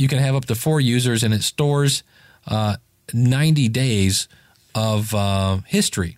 you 0.00 0.08
can 0.08 0.18
have 0.18 0.34
up 0.34 0.46
to 0.46 0.54
four 0.54 0.80
users 0.80 1.22
and 1.22 1.34
it 1.34 1.42
stores 1.42 2.02
uh, 2.46 2.76
90 3.12 3.68
days 3.68 4.28
of 4.74 5.14
uh, 5.14 5.58
history. 5.66 6.16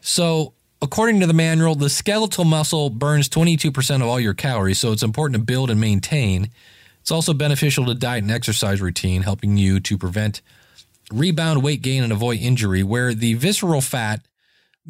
So, 0.00 0.54
according 0.80 1.20
to 1.20 1.26
the 1.26 1.34
manual, 1.34 1.74
the 1.74 1.90
skeletal 1.90 2.44
muscle 2.44 2.88
burns 2.88 3.28
22% 3.28 3.96
of 3.96 4.02
all 4.02 4.18
your 4.18 4.32
calories, 4.32 4.78
so 4.78 4.92
it's 4.92 5.02
important 5.02 5.38
to 5.38 5.44
build 5.44 5.68
and 5.68 5.78
maintain. 5.78 6.50
It's 7.02 7.10
also 7.10 7.34
beneficial 7.34 7.84
to 7.84 7.94
diet 7.94 8.22
and 8.22 8.32
exercise 8.32 8.80
routine, 8.80 9.22
helping 9.22 9.58
you 9.58 9.78
to 9.80 9.98
prevent 9.98 10.40
rebound 11.12 11.62
weight 11.62 11.82
gain 11.82 12.02
and 12.02 12.12
avoid 12.12 12.38
injury, 12.40 12.82
where 12.82 13.12
the 13.12 13.34
visceral 13.34 13.82
fat 13.82 14.22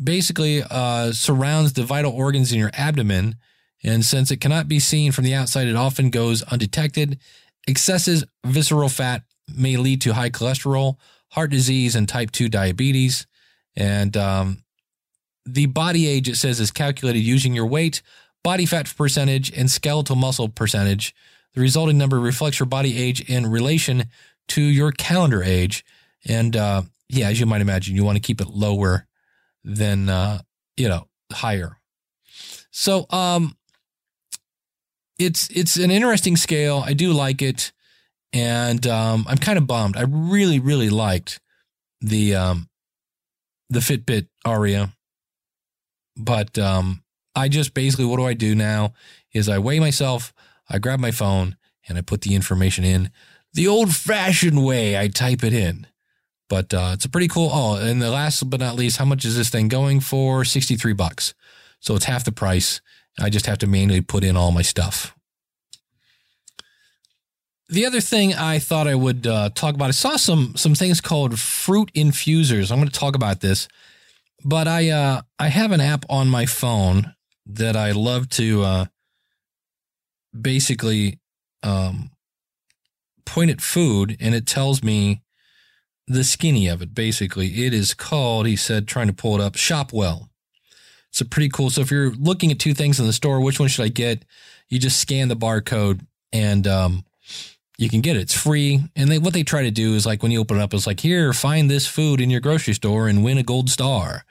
basically 0.00 0.62
uh, 0.62 1.10
surrounds 1.10 1.72
the 1.72 1.82
vital 1.82 2.12
organs 2.12 2.52
in 2.52 2.58
your 2.60 2.70
abdomen. 2.74 3.34
And 3.82 4.04
since 4.04 4.30
it 4.30 4.38
cannot 4.38 4.68
be 4.68 4.78
seen 4.78 5.10
from 5.10 5.24
the 5.24 5.34
outside, 5.34 5.66
it 5.66 5.76
often 5.76 6.10
goes 6.10 6.42
undetected 6.44 7.18
Excessive 7.68 8.24
visceral 8.46 8.88
fat 8.88 9.22
may 9.54 9.76
lead 9.76 10.00
to 10.00 10.14
high 10.14 10.30
cholesterol, 10.30 10.96
heart 11.32 11.50
disease, 11.50 11.94
and 11.94 12.08
type 12.08 12.30
2 12.30 12.48
diabetes. 12.48 13.26
And 13.76 14.16
um, 14.16 14.64
the 15.44 15.66
body 15.66 16.06
age, 16.08 16.30
it 16.30 16.36
says, 16.36 16.60
is 16.60 16.70
calculated 16.70 17.20
using 17.20 17.54
your 17.54 17.66
weight, 17.66 18.00
body 18.42 18.64
fat 18.64 18.92
percentage, 18.96 19.52
and 19.52 19.70
skeletal 19.70 20.16
muscle 20.16 20.48
percentage. 20.48 21.14
The 21.54 21.60
resulting 21.60 21.98
number 21.98 22.18
reflects 22.18 22.58
your 22.58 22.66
body 22.66 22.96
age 22.96 23.20
in 23.28 23.46
relation 23.46 24.06
to 24.48 24.62
your 24.62 24.90
calendar 24.90 25.42
age. 25.42 25.84
And 26.26 26.56
uh, 26.56 26.82
yeah, 27.10 27.28
as 27.28 27.38
you 27.38 27.44
might 27.44 27.60
imagine, 27.60 27.94
you 27.94 28.04
want 28.04 28.16
to 28.16 28.22
keep 28.22 28.40
it 28.40 28.48
lower 28.48 29.06
than, 29.62 30.08
uh, 30.08 30.40
you 30.78 30.88
know, 30.88 31.06
higher. 31.30 31.76
So, 32.70 33.04
um, 33.10 33.57
it's 35.18 35.48
it's 35.50 35.76
an 35.76 35.90
interesting 35.90 36.36
scale. 36.36 36.82
I 36.84 36.92
do 36.92 37.12
like 37.12 37.42
it, 37.42 37.72
and 38.32 38.86
um, 38.86 39.26
I'm 39.28 39.38
kind 39.38 39.58
of 39.58 39.66
bummed. 39.66 39.96
I 39.96 40.02
really 40.02 40.58
really 40.58 40.90
liked 40.90 41.40
the 42.00 42.34
um, 42.34 42.68
the 43.68 43.80
Fitbit 43.80 44.28
Aria, 44.44 44.92
but 46.16 46.58
um, 46.58 47.02
I 47.34 47.48
just 47.48 47.74
basically 47.74 48.04
what 48.04 48.16
do 48.16 48.26
I 48.26 48.34
do 48.34 48.54
now 48.54 48.94
is 49.32 49.48
I 49.48 49.58
weigh 49.58 49.80
myself, 49.80 50.32
I 50.68 50.78
grab 50.78 51.00
my 51.00 51.10
phone, 51.10 51.56
and 51.88 51.98
I 51.98 52.00
put 52.00 52.22
the 52.22 52.34
information 52.34 52.84
in 52.84 53.10
the 53.52 53.68
old 53.68 53.94
fashioned 53.94 54.64
way. 54.64 54.98
I 54.98 55.08
type 55.08 55.42
it 55.42 55.52
in. 55.52 55.86
But 56.48 56.72
uh, 56.72 56.92
it's 56.94 57.04
a 57.04 57.10
pretty 57.10 57.28
cool. 57.28 57.50
Oh, 57.52 57.76
and 57.76 58.00
the 58.00 58.10
last 58.10 58.48
but 58.48 58.60
not 58.60 58.74
least, 58.74 58.96
how 58.96 59.04
much 59.04 59.24
is 59.26 59.36
this 59.36 59.50
thing 59.50 59.68
going 59.68 60.00
for? 60.00 60.44
Sixty 60.44 60.76
three 60.76 60.94
bucks. 60.94 61.34
So 61.80 61.94
it's 61.94 62.06
half 62.06 62.24
the 62.24 62.32
price. 62.32 62.80
I 63.20 63.30
just 63.30 63.46
have 63.46 63.58
to 63.58 63.66
manually 63.66 64.00
put 64.00 64.24
in 64.24 64.36
all 64.36 64.52
my 64.52 64.62
stuff. 64.62 65.14
The 67.70 67.84
other 67.84 68.00
thing 68.00 68.34
I 68.34 68.58
thought 68.58 68.86
I 68.86 68.94
would 68.94 69.26
uh, 69.26 69.50
talk 69.54 69.74
about, 69.74 69.88
I 69.88 69.92
saw 69.92 70.16
some 70.16 70.56
some 70.56 70.74
things 70.74 71.00
called 71.00 71.38
fruit 71.38 71.92
infusers. 71.94 72.70
I'm 72.70 72.78
going 72.78 72.88
to 72.88 72.98
talk 72.98 73.14
about 73.14 73.40
this, 73.40 73.68
but 74.44 74.66
I 74.66 74.88
uh, 74.88 75.20
I 75.38 75.48
have 75.48 75.72
an 75.72 75.80
app 75.80 76.06
on 76.08 76.28
my 76.28 76.46
phone 76.46 77.14
that 77.44 77.76
I 77.76 77.92
love 77.92 78.30
to 78.30 78.62
uh, 78.62 78.84
basically 80.38 81.18
um, 81.62 82.10
point 83.26 83.50
at 83.50 83.60
food, 83.60 84.16
and 84.18 84.34
it 84.34 84.46
tells 84.46 84.82
me 84.82 85.20
the 86.06 86.24
skinny 86.24 86.68
of 86.68 86.80
it. 86.80 86.94
Basically, 86.94 87.66
it 87.66 87.74
is 87.74 87.92
called. 87.92 88.46
He 88.46 88.56
said, 88.56 88.88
trying 88.88 89.08
to 89.08 89.12
pull 89.12 89.34
it 89.34 89.42
up, 89.42 89.54
Shopwell. 89.54 90.27
A 91.20 91.24
pretty 91.24 91.48
cool. 91.48 91.70
So 91.70 91.80
if 91.80 91.90
you're 91.90 92.10
looking 92.12 92.50
at 92.50 92.58
two 92.58 92.74
things 92.74 93.00
in 93.00 93.06
the 93.06 93.12
store, 93.12 93.40
which 93.40 93.60
one 93.60 93.68
should 93.68 93.84
I 93.84 93.88
get? 93.88 94.24
You 94.68 94.78
just 94.78 95.00
scan 95.00 95.28
the 95.28 95.36
barcode 95.36 96.06
and 96.32 96.66
um, 96.66 97.04
you 97.78 97.88
can 97.88 98.00
get 98.00 98.16
it. 98.16 98.20
It's 98.20 98.34
free. 98.34 98.80
And 98.96 99.10
they, 99.10 99.18
what 99.18 99.32
they 99.32 99.44
try 99.44 99.62
to 99.62 99.70
do 99.70 99.94
is 99.94 100.04
like 100.04 100.22
when 100.22 100.32
you 100.32 100.40
open 100.40 100.58
it 100.58 100.62
up, 100.62 100.74
it's 100.74 100.86
like, 100.86 101.00
here, 101.00 101.32
find 101.32 101.70
this 101.70 101.86
food 101.86 102.20
in 102.20 102.30
your 102.30 102.40
grocery 102.40 102.74
store 102.74 103.08
and 103.08 103.24
win 103.24 103.38
a 103.38 103.42
gold 103.42 103.70
star. 103.70 104.24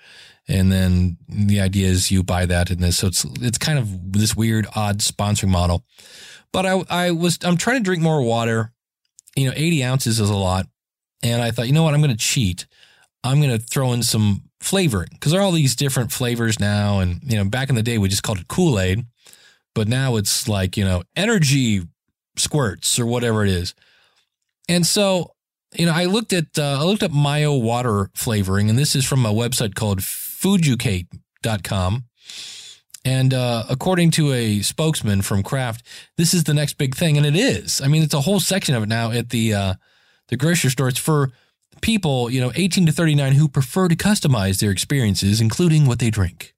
And 0.48 0.72
then 0.72 1.18
the 1.28 1.60
idea 1.60 1.88
is 1.88 2.12
you 2.12 2.24
buy 2.24 2.46
that 2.46 2.70
and 2.70 2.80
this. 2.80 2.98
So 2.98 3.08
it's, 3.08 3.26
it's 3.42 3.58
kind 3.58 3.80
of 3.80 4.14
this 4.14 4.36
weird, 4.36 4.68
odd 4.76 5.00
sponsoring 5.00 5.50
model. 5.50 5.84
But 6.54 6.66
I, 6.66 6.84
I 6.90 7.12
was, 7.12 7.40
I'm 7.44 7.58
trying 7.58 7.78
to 7.78 7.84
drink 7.84 8.02
more 8.02 8.22
water. 8.22 8.72
You 9.36 9.48
know, 9.48 9.54
80 9.56 9.84
ounces 9.84 10.20
is 10.20 10.30
a 10.30 10.36
lot. 10.36 10.68
And 11.24 11.42
I 11.42 11.52
thought, 11.52 11.68
you 11.68 11.74
know 11.74 11.84
what? 11.84 11.94
I'm 11.94 12.02
going 12.02 12.12
to 12.12 12.18
cheat. 12.18 12.66
I'm 13.24 13.42
going 13.42 13.58
to 13.58 13.64
throw 13.64 13.92
in 13.94 14.04
some 14.04 14.44
flavoring 14.60 15.10
because 15.12 15.32
there 15.32 15.42
are 15.42 15.44
all 15.44 15.52
these 15.52 15.76
different 15.76 16.12
flavors 16.12 16.60
now. 16.60 17.00
And, 17.00 17.22
you 17.24 17.38
know, 17.38 17.46
back 17.46 17.70
in 17.70 17.76
the 17.76 17.84
day, 17.84 17.98
we 17.98 18.10
just 18.10 18.24
called 18.24 18.40
it 18.40 18.48
Kool 18.48 18.80
Aid. 18.80 19.06
But 19.76 19.88
now 19.88 20.16
it's 20.16 20.48
like, 20.48 20.76
you 20.76 20.84
know, 20.84 21.04
energy 21.16 21.84
squirts 22.36 23.00
or 23.00 23.06
whatever 23.06 23.44
it 23.44 23.50
is. 23.50 23.76
And 24.68 24.86
so, 24.86 25.34
you 25.76 25.86
know, 25.86 25.94
I 25.94 26.06
looked 26.06 26.34
at 26.34 26.58
uh, 26.58 26.80
I 26.80 26.84
looked 26.84 27.04
at 27.04 27.12
MiO 27.12 27.62
water 27.62 28.10
flavoring, 28.16 28.70
and 28.70 28.80
this 28.80 28.96
is 28.96 29.06
from 29.06 29.26
a 29.26 29.34
website 29.34 29.76
called 29.76 30.00
Fooducate.com. 30.00 32.06
And 33.06 33.34
uh, 33.34 33.64
according 33.70 34.12
to 34.12 34.34
a 34.34 34.62
spokesman 34.62 35.22
from 35.22 35.44
Kraft, 35.44 35.86
this 36.18 36.34
is 36.34 36.44
the 36.44 36.54
next 36.54 36.74
big 36.74 36.96
thing, 36.96 37.18
and 37.18 37.26
it 37.26 37.36
is. 37.36 37.82
I 37.82 37.88
mean, 37.88 38.04
it's 38.04 38.14
a 38.14 38.22
whole 38.22 38.40
section 38.40 38.76
of 38.76 38.84
it 38.84 38.90
now 38.90 39.12
at 39.12 39.30
the 39.30 39.54
uh, 39.54 39.74
the 40.28 40.38
grocery 40.38 40.72
store. 40.72 40.90
It's 40.90 41.00
for 41.00 41.32
people, 41.82 42.30
you 42.30 42.42
know, 42.42 42.52
18 42.56 42.86
to 42.86 42.92
39 42.92 43.34
who 43.34 43.48
prefer 43.48 43.88
to 43.88 43.96
customize 43.96 44.60
their 44.60 44.72
experiences, 44.72 45.42
including 45.42 45.86
what 45.86 46.00
they 46.00 46.10
drink. 46.10 46.54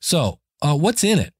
So, 0.00 0.40
uh, 0.62 0.76
what's 0.76 1.04
in 1.04 1.18
it? 1.18 1.32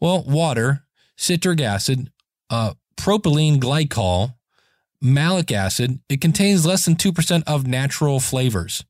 Well, 0.00 0.24
water, 0.24 0.84
citric 1.16 1.60
acid, 1.60 2.10
uh, 2.48 2.74
propylene 2.96 3.58
glycol, 3.58 4.34
malic 5.00 5.50
acid. 5.52 6.00
It 6.08 6.20
contains 6.20 6.66
less 6.66 6.84
than 6.84 6.96
2% 6.96 7.42
of 7.46 7.66
natural 7.66 8.20
flavors. 8.20 8.84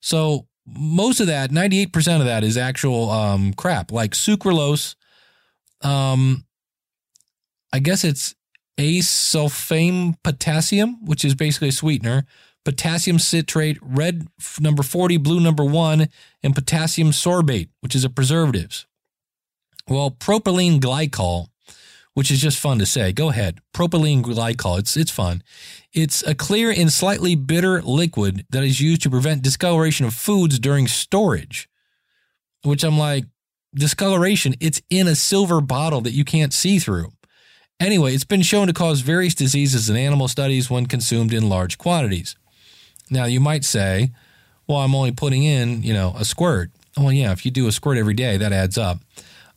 So 0.00 0.46
most 0.66 1.20
of 1.20 1.26
that, 1.28 1.50
98% 1.50 2.20
of 2.20 2.26
that 2.26 2.44
is 2.44 2.56
actual 2.56 3.10
um, 3.10 3.52
crap, 3.52 3.92
like 3.92 4.12
sucralose. 4.12 4.96
Um, 5.82 6.44
I 7.72 7.78
guess 7.78 8.04
it's 8.04 8.34
asulfame 8.78 10.16
potassium, 10.22 11.04
which 11.04 11.24
is 11.24 11.34
basically 11.34 11.68
a 11.68 11.72
sweetener, 11.72 12.24
potassium 12.64 13.18
citrate, 13.18 13.78
red 13.80 14.26
number 14.58 14.82
40, 14.82 15.16
blue 15.18 15.40
number 15.40 15.64
one, 15.64 16.08
and 16.42 16.54
potassium 16.54 17.10
sorbate, 17.10 17.68
which 17.80 17.94
is 17.94 18.04
a 18.04 18.10
preservatives. 18.10 18.86
Well, 19.88 20.10
propylene 20.10 20.80
glycol 20.80 21.48
which 22.14 22.30
is 22.30 22.40
just 22.40 22.58
fun 22.58 22.78
to 22.78 22.86
say. 22.86 23.12
Go 23.12 23.28
ahead. 23.28 23.60
Propylene 23.74 24.22
glycol. 24.22 24.78
It's, 24.78 24.96
it's 24.96 25.10
fun. 25.10 25.42
It's 25.92 26.22
a 26.22 26.34
clear 26.34 26.70
and 26.70 26.92
slightly 26.92 27.34
bitter 27.34 27.82
liquid 27.82 28.46
that 28.50 28.64
is 28.64 28.80
used 28.80 29.02
to 29.02 29.10
prevent 29.10 29.42
discoloration 29.42 30.06
of 30.06 30.14
foods 30.14 30.58
during 30.58 30.86
storage, 30.86 31.68
which 32.62 32.84
I'm 32.84 32.98
like, 32.98 33.24
discoloration, 33.74 34.54
it's 34.60 34.80
in 34.88 35.08
a 35.08 35.16
silver 35.16 35.60
bottle 35.60 36.00
that 36.02 36.12
you 36.12 36.24
can't 36.24 36.52
see 36.52 36.78
through. 36.78 37.12
Anyway, 37.80 38.14
it's 38.14 38.24
been 38.24 38.42
shown 38.42 38.68
to 38.68 38.72
cause 38.72 39.00
various 39.00 39.34
diseases 39.34 39.90
in 39.90 39.96
animal 39.96 40.28
studies 40.28 40.70
when 40.70 40.86
consumed 40.86 41.32
in 41.32 41.48
large 41.48 41.76
quantities. 41.76 42.36
Now, 43.10 43.24
you 43.26 43.40
might 43.40 43.64
say, 43.64 44.12
well, 44.66 44.78
I'm 44.78 44.94
only 44.94 45.12
putting 45.12 45.44
in, 45.44 45.82
you 45.82 45.92
know, 45.92 46.14
a 46.18 46.24
squirt. 46.24 46.70
Well, 46.96 47.12
yeah, 47.12 47.32
if 47.32 47.44
you 47.44 47.50
do 47.50 47.66
a 47.66 47.72
squirt 47.72 47.98
every 47.98 48.14
day, 48.14 48.36
that 48.36 48.52
adds 48.52 48.78
up. 48.78 49.00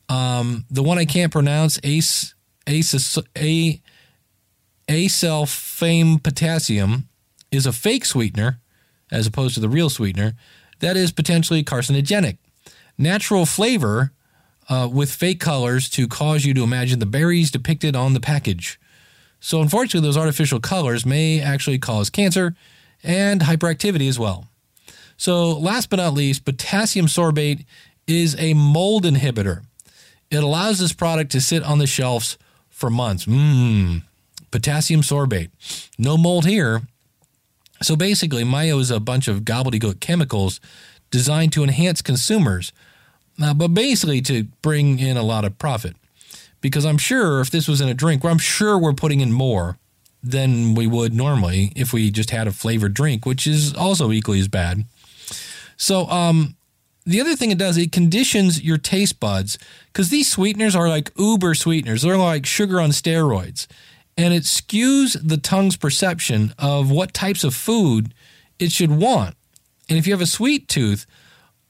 Um, 0.08 0.64
the 0.70 0.82
one 0.82 0.98
I 0.98 1.04
can't 1.04 1.32
pronounce, 1.32 1.78
Ace 1.84 2.34
a, 2.66 3.80
asulfame 4.88 6.22
potassium 6.22 7.08
is 7.50 7.66
a 7.66 7.72
fake 7.72 8.04
sweetener 8.04 8.60
as 9.10 9.26
opposed 9.26 9.54
to 9.54 9.60
the 9.60 9.68
real 9.68 9.88
sweetener 9.88 10.34
that 10.80 10.96
is 10.96 11.12
potentially 11.12 11.64
carcinogenic. 11.64 12.38
Natural 12.96 13.46
flavor 13.46 14.12
uh, 14.68 14.88
with 14.90 15.10
fake 15.10 15.40
colors 15.40 15.88
to 15.90 16.06
cause 16.06 16.44
you 16.44 16.52
to 16.54 16.62
imagine 16.62 16.98
the 16.98 17.06
berries 17.06 17.50
depicted 17.50 17.96
on 17.96 18.12
the 18.12 18.20
package. 18.20 18.78
So, 19.40 19.62
unfortunately, 19.62 20.06
those 20.06 20.16
artificial 20.16 20.60
colors 20.60 21.06
may 21.06 21.40
actually 21.40 21.78
cause 21.78 22.10
cancer 22.10 22.54
and 23.02 23.42
hyperactivity 23.42 24.08
as 24.08 24.18
well. 24.18 24.46
So, 25.16 25.52
last 25.58 25.90
but 25.90 25.96
not 25.96 26.14
least, 26.14 26.44
potassium 26.44 27.06
sorbate 27.06 27.64
is 28.06 28.36
a 28.38 28.54
mold 28.54 29.04
inhibitor. 29.04 29.62
It 30.30 30.42
allows 30.42 30.78
this 30.78 30.92
product 30.92 31.32
to 31.32 31.40
sit 31.40 31.62
on 31.62 31.78
the 31.78 31.86
shelves 31.86 32.38
for 32.68 32.90
months. 32.90 33.26
Mmm, 33.26 34.02
potassium 34.50 35.00
sorbate. 35.00 35.50
No 35.98 36.16
mold 36.16 36.46
here. 36.46 36.82
So 37.82 37.96
basically, 37.96 38.44
MiO 38.44 38.80
is 38.80 38.90
a 38.90 39.00
bunch 39.00 39.28
of 39.28 39.40
gobbledygook 39.40 40.00
chemicals 40.00 40.60
designed 41.10 41.52
to 41.52 41.62
enhance 41.62 42.02
consumers, 42.02 42.72
uh, 43.40 43.54
but 43.54 43.68
basically 43.68 44.20
to 44.22 44.44
bring 44.62 44.98
in 44.98 45.16
a 45.16 45.22
lot 45.22 45.44
of 45.44 45.58
profit. 45.58 45.96
Because 46.60 46.84
I'm 46.84 46.98
sure 46.98 47.40
if 47.40 47.50
this 47.50 47.68
was 47.68 47.80
in 47.80 47.88
a 47.88 47.94
drink, 47.94 48.24
I'm 48.24 48.38
sure 48.38 48.78
we're 48.78 48.92
putting 48.92 49.20
in 49.20 49.32
more 49.32 49.78
than 50.30 50.74
we 50.74 50.86
would 50.86 51.14
normally 51.14 51.72
if 51.74 51.92
we 51.92 52.10
just 52.10 52.30
had 52.30 52.46
a 52.46 52.52
flavored 52.52 52.94
drink, 52.94 53.26
which 53.26 53.46
is 53.46 53.74
also 53.74 54.12
equally 54.12 54.40
as 54.40 54.48
bad. 54.48 54.84
So, 55.76 56.08
um, 56.08 56.56
the 57.08 57.22
other 57.22 57.36
thing 57.36 57.50
it 57.50 57.56
does, 57.56 57.78
it 57.78 57.90
conditions 57.90 58.62
your 58.62 58.76
taste 58.76 59.18
buds 59.18 59.58
because 59.86 60.10
these 60.10 60.30
sweeteners 60.30 60.76
are 60.76 60.90
like 60.90 61.10
uber 61.16 61.54
sweeteners. 61.54 62.02
They're 62.02 62.18
like 62.18 62.44
sugar 62.44 62.80
on 62.80 62.90
steroids. 62.90 63.66
And 64.18 64.34
it 64.34 64.42
skews 64.42 65.16
the 65.26 65.38
tongue's 65.38 65.76
perception 65.76 66.52
of 66.58 66.90
what 66.90 67.14
types 67.14 67.44
of 67.44 67.54
food 67.54 68.12
it 68.58 68.72
should 68.72 68.90
want. 68.90 69.36
And 69.88 69.96
if 69.96 70.06
you 70.06 70.12
have 70.12 70.20
a 70.20 70.26
sweet 70.26 70.68
tooth, 70.68 71.06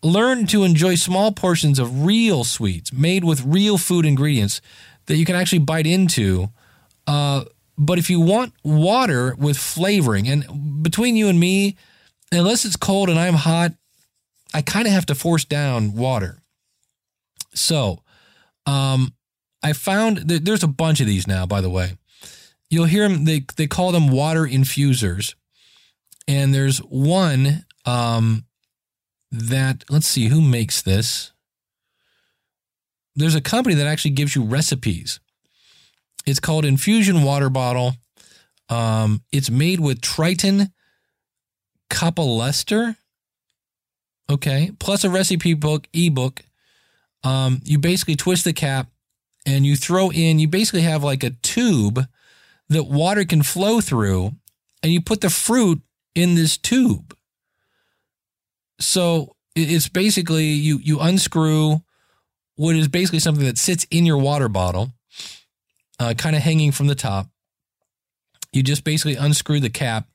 learn 0.03 0.47
to 0.49 0.65
enjoy 0.65 0.97
small 0.97 1.31
portions 1.31 1.79
of 1.79 2.05
real 2.05 2.43
sweets 2.43 2.93
made 2.93 3.23
with 3.23 3.45
real 3.45 3.79
food 3.79 4.07
ingredients 4.07 4.61
that 5.07 5.17
you 5.17 5.25
can 5.25 5.37
actually 5.37 5.61
bite 5.61 5.87
into. 5.87 6.49
Uh, 7.07 7.45
but 7.79 7.99
if 7.99 8.11
you 8.11 8.21
want 8.21 8.53
water 8.65 9.35
with 9.39 9.57
flavoring, 9.57 10.29
and 10.29 10.83
between 10.83 11.17
you 11.17 11.29
and 11.29 11.39
me, 11.39 11.77
unless 12.33 12.65
it's 12.65 12.77
cold 12.77 13.09
and 13.09 13.19
I'm 13.19 13.35
hot, 13.35 13.73
I 14.53 14.63
kind 14.63 14.87
of 14.87 14.93
have 14.93 15.07
to 15.07 15.15
force 15.15 15.45
down 15.45 15.95
water. 15.95 16.39
So, 17.55 18.03
um, 18.67 19.15
I 19.63 19.73
found 19.73 20.29
that 20.29 20.45
there's 20.45 20.63
a 20.63 20.69
bunch 20.69 21.01
of 21.01 21.07
these 21.07 21.27
now, 21.27 21.47
by 21.47 21.61
the 21.61 21.71
way. 21.71 21.97
You'll 22.69 22.85
hear 22.85 23.09
them, 23.09 23.25
they, 23.25 23.45
they 23.57 23.67
call 23.67 23.93
them 23.93 24.09
water 24.09 24.45
infusers. 24.45 25.35
And 26.27 26.53
there's 26.53 26.79
one 26.79 27.65
um, 27.87 28.45
that, 29.31 29.85
let's 29.89 30.07
see, 30.07 30.27
who 30.27 30.43
makes 30.43 30.83
this? 30.83 31.33
There's 33.17 33.35
a 33.35 33.41
company 33.41 33.75
that 33.77 33.87
actually 33.87 34.13
gives 34.13 34.37
you 34.37 34.45
recipes. 34.45 35.21
It's 36.27 36.41
called 36.41 36.65
Infusion 36.65 37.23
Water 37.23 37.51
Bottle. 37.51 37.95
Um, 38.69 39.23
it's 39.33 39.51
made 39.51 39.81
with 39.81 40.01
Tritan 40.01 40.73
Copolyester 41.91 42.97
Okay. 44.31 44.73
Plus 44.79 45.05
a 45.05 45.11
recipe 45.11 45.55
book, 45.55 45.89
ebook. 45.93 46.43
Um, 47.25 47.61
you 47.65 47.79
basically 47.79 48.17
twist 48.17 48.45
the 48.45 48.53
cap 48.53 48.89
and 49.47 49.65
you 49.65 49.77
throw 49.77 50.11
in, 50.11 50.39
you 50.39 50.49
basically 50.49 50.83
have 50.83 51.03
like 51.03 51.25
a 51.25 51.31
tube 51.31 52.07
that 52.69 52.85
water 52.85 53.25
can 53.25 53.43
flow 53.43 53.81
through 53.81 54.33
and 54.83 54.93
you 54.93 55.01
put 55.01 55.21
the 55.21 55.31
fruit 55.31 55.81
in 56.15 56.35
this 56.35 56.57
tube. 56.57 57.15
so 58.81 59.35
it's 59.57 59.89
basically 59.89 60.45
you 60.45 60.79
you 60.79 61.01
unscrew 61.01 61.81
what 62.55 62.77
is 62.77 62.87
basically 62.87 63.19
something 63.19 63.45
that 63.45 63.59
sits 63.59 63.85
in 63.91 64.07
your 64.07 64.19
water 64.19 64.49
bottle, 64.49 64.93
uh, 65.99 66.15
kind 66.15 66.37
of 66.37 66.43
hanging 66.43 66.73
from 66.73 66.87
the 66.87 66.95
top. 66.95 67.29
You 68.53 68.63
just 68.63 68.85
basically 68.85 69.17
unscrew 69.17 69.61
the 69.61 69.71
cap. 69.71 70.09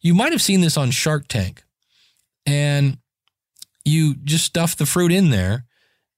You 0.00 0.14
might 0.14 0.32
have 0.32 0.42
seen 0.42 0.60
this 0.60 0.76
on 0.76 0.90
Shark 0.90 1.28
Tank, 1.28 1.64
and 2.46 2.98
you 3.84 4.14
just 4.14 4.44
stuff 4.44 4.76
the 4.76 4.86
fruit 4.86 5.12
in 5.12 5.30
there, 5.30 5.64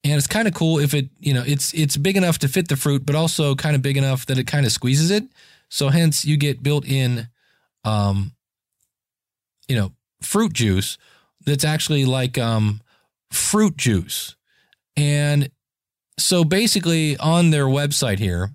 and 0.04 0.14
it's 0.14 0.26
kind 0.26 0.46
of 0.46 0.54
cool 0.54 0.78
if 0.78 0.94
it 0.94 1.08
you 1.18 1.32
know 1.32 1.42
it's 1.46 1.72
it's 1.72 1.96
big 1.96 2.16
enough 2.16 2.38
to 2.40 2.48
fit 2.48 2.68
the 2.68 2.76
fruit, 2.76 3.06
but 3.06 3.14
also 3.14 3.54
kind 3.54 3.74
of 3.74 3.82
big 3.82 3.96
enough 3.96 4.26
that 4.26 4.38
it 4.38 4.46
kind 4.46 4.66
of 4.66 4.72
squeezes 4.72 5.10
it. 5.10 5.24
So 5.68 5.88
hence 5.88 6.24
you 6.26 6.36
get 6.36 6.62
built 6.62 6.86
in, 6.86 7.28
um, 7.82 8.32
you 9.68 9.74
know, 9.74 9.92
fruit 10.20 10.52
juice 10.52 10.98
that's 11.46 11.64
actually 11.64 12.04
like 12.04 12.36
um, 12.36 12.82
fruit 13.30 13.78
juice. 13.78 14.36
And 14.96 15.50
so 16.18 16.44
basically 16.44 17.16
on 17.16 17.50
their 17.50 17.64
website 17.64 18.18
here, 18.18 18.50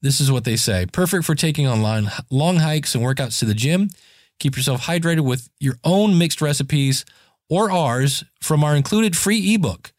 this 0.00 0.20
is 0.20 0.30
what 0.30 0.44
they 0.44 0.56
say 0.56 0.86
perfect 0.86 1.24
for 1.24 1.34
taking 1.34 1.66
on 1.66 1.82
long, 1.82 2.08
long 2.30 2.56
hikes 2.56 2.94
and 2.94 3.04
workouts 3.04 3.38
to 3.40 3.44
the 3.44 3.54
gym. 3.54 3.90
Keep 4.38 4.56
yourself 4.56 4.82
hydrated 4.82 5.20
with 5.20 5.48
your 5.58 5.76
own 5.84 6.16
mixed 6.16 6.40
recipes 6.40 7.04
or 7.48 7.70
ours 7.70 8.24
from 8.40 8.62
our 8.62 8.76
included 8.76 9.16
free 9.16 9.54
ebook. 9.54 9.92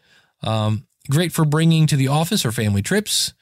Um, 0.43 0.87
great 1.09 1.33
for 1.33 1.43
bringing 1.43 1.87
to 1.87 1.97
the 1.97 2.07
office 2.07 2.45
or 2.45 2.51
family 2.51 2.81
trips. 2.81 3.33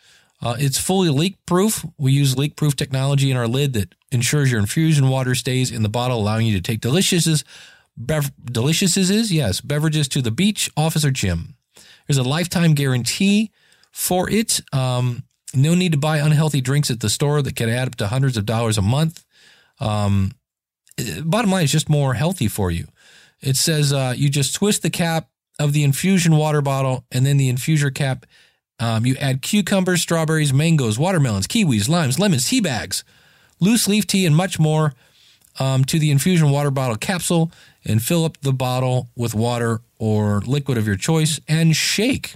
Uh, 0.42 0.56
it's 0.58 0.78
fully 0.78 1.10
leak 1.10 1.36
proof. 1.46 1.86
We 1.98 2.12
use 2.12 2.38
leak 2.38 2.56
proof 2.56 2.76
technology 2.76 3.32
in 3.32 3.38
our 3.38 3.48
lid 3.48 3.74
that 3.74 3.94
ensures 4.12 4.52
your 4.52 4.60
infusion 4.60 5.10
water 5.10 5.36
stays 5.36 5.72
in 5.72 5.84
the 5.84 5.90
bottle, 5.90 6.20
allowing 6.20 6.48
you 6.48 6.56
to 6.56 6.62
take 6.62 6.80
deliciouses, 6.80 7.44
bev- 7.98 8.32
delicious 8.46 8.96
is 8.98 9.32
yes, 9.32 9.62
beverages 9.62 10.08
to 10.10 10.22
the 10.22 10.32
beach, 10.32 10.70
office, 10.78 11.04
or 11.04 11.12
gym. 11.12 11.56
There's 12.08 12.18
a 12.18 12.24
lifetime 12.24 12.74
guarantee 12.74 13.52
for 13.92 14.30
it. 14.30 14.62
Um, 14.72 15.24
no 15.58 15.76
need 15.76 15.92
to 15.92 15.98
buy 15.98 16.18
unhealthy 16.18 16.62
drinks 16.62 16.92
at 16.92 17.00
the 17.00 17.10
store 17.10 17.42
that 17.42 17.56
can 17.56 17.70
add 17.70 17.88
up 17.88 17.96
to 17.96 18.08
hundreds 18.08 18.38
of 18.38 18.46
dollars 18.46 18.78
a 18.78 18.82
month. 18.82 19.26
Um, 19.80 20.32
bottom 21.24 21.52
line 21.52 21.64
is 21.64 21.72
just 21.72 21.90
more 21.90 22.14
healthy 22.14 22.48
for 22.48 22.72
you. 22.72 22.88
It 23.42 23.56
says 23.56 23.94
uh, 23.94 24.14
you 24.16 24.30
just 24.30 24.56
twist 24.56 24.82
the 24.82 24.90
cap 24.90 25.30
of 25.60 25.74
the 25.74 25.84
infusion 25.84 26.36
water 26.38 26.62
bottle 26.62 27.06
and 27.12 27.26
then 27.26 27.38
the 27.38 27.52
infuser 27.52 27.94
cap. 27.94 28.26
Um, 28.80 29.06
you 29.06 29.16
add 29.18 29.42
cucumbers, 29.42 30.02
strawberries, 30.02 30.54
mangoes, 30.54 31.00
watermelons, 31.00 31.48
kiwis, 31.48 31.90
limes, 31.90 32.20
lemons, 32.20 32.48
tea 32.48 32.62
bags, 32.62 33.04
loose 33.60 33.88
leaf 33.88 34.06
tea, 34.06 34.26
and 34.26 34.36
much 34.36 34.60
more 34.60 34.94
um, 35.60 35.84
to 35.86 35.98
the 35.98 36.12
infusion 36.12 36.52
water 36.52 36.70
bottle 36.72 36.96
capsule 36.96 37.52
and 37.86 38.04
fill 38.04 38.26
up 38.26 38.38
the 38.42 38.54
bottle 38.54 39.10
with 39.16 39.34
water 39.34 39.82
or 39.98 40.42
liquid 40.42 40.78
of 40.78 40.86
your 40.86 40.96
choice 40.96 41.40
and 41.48 41.76
shake. 41.76 42.36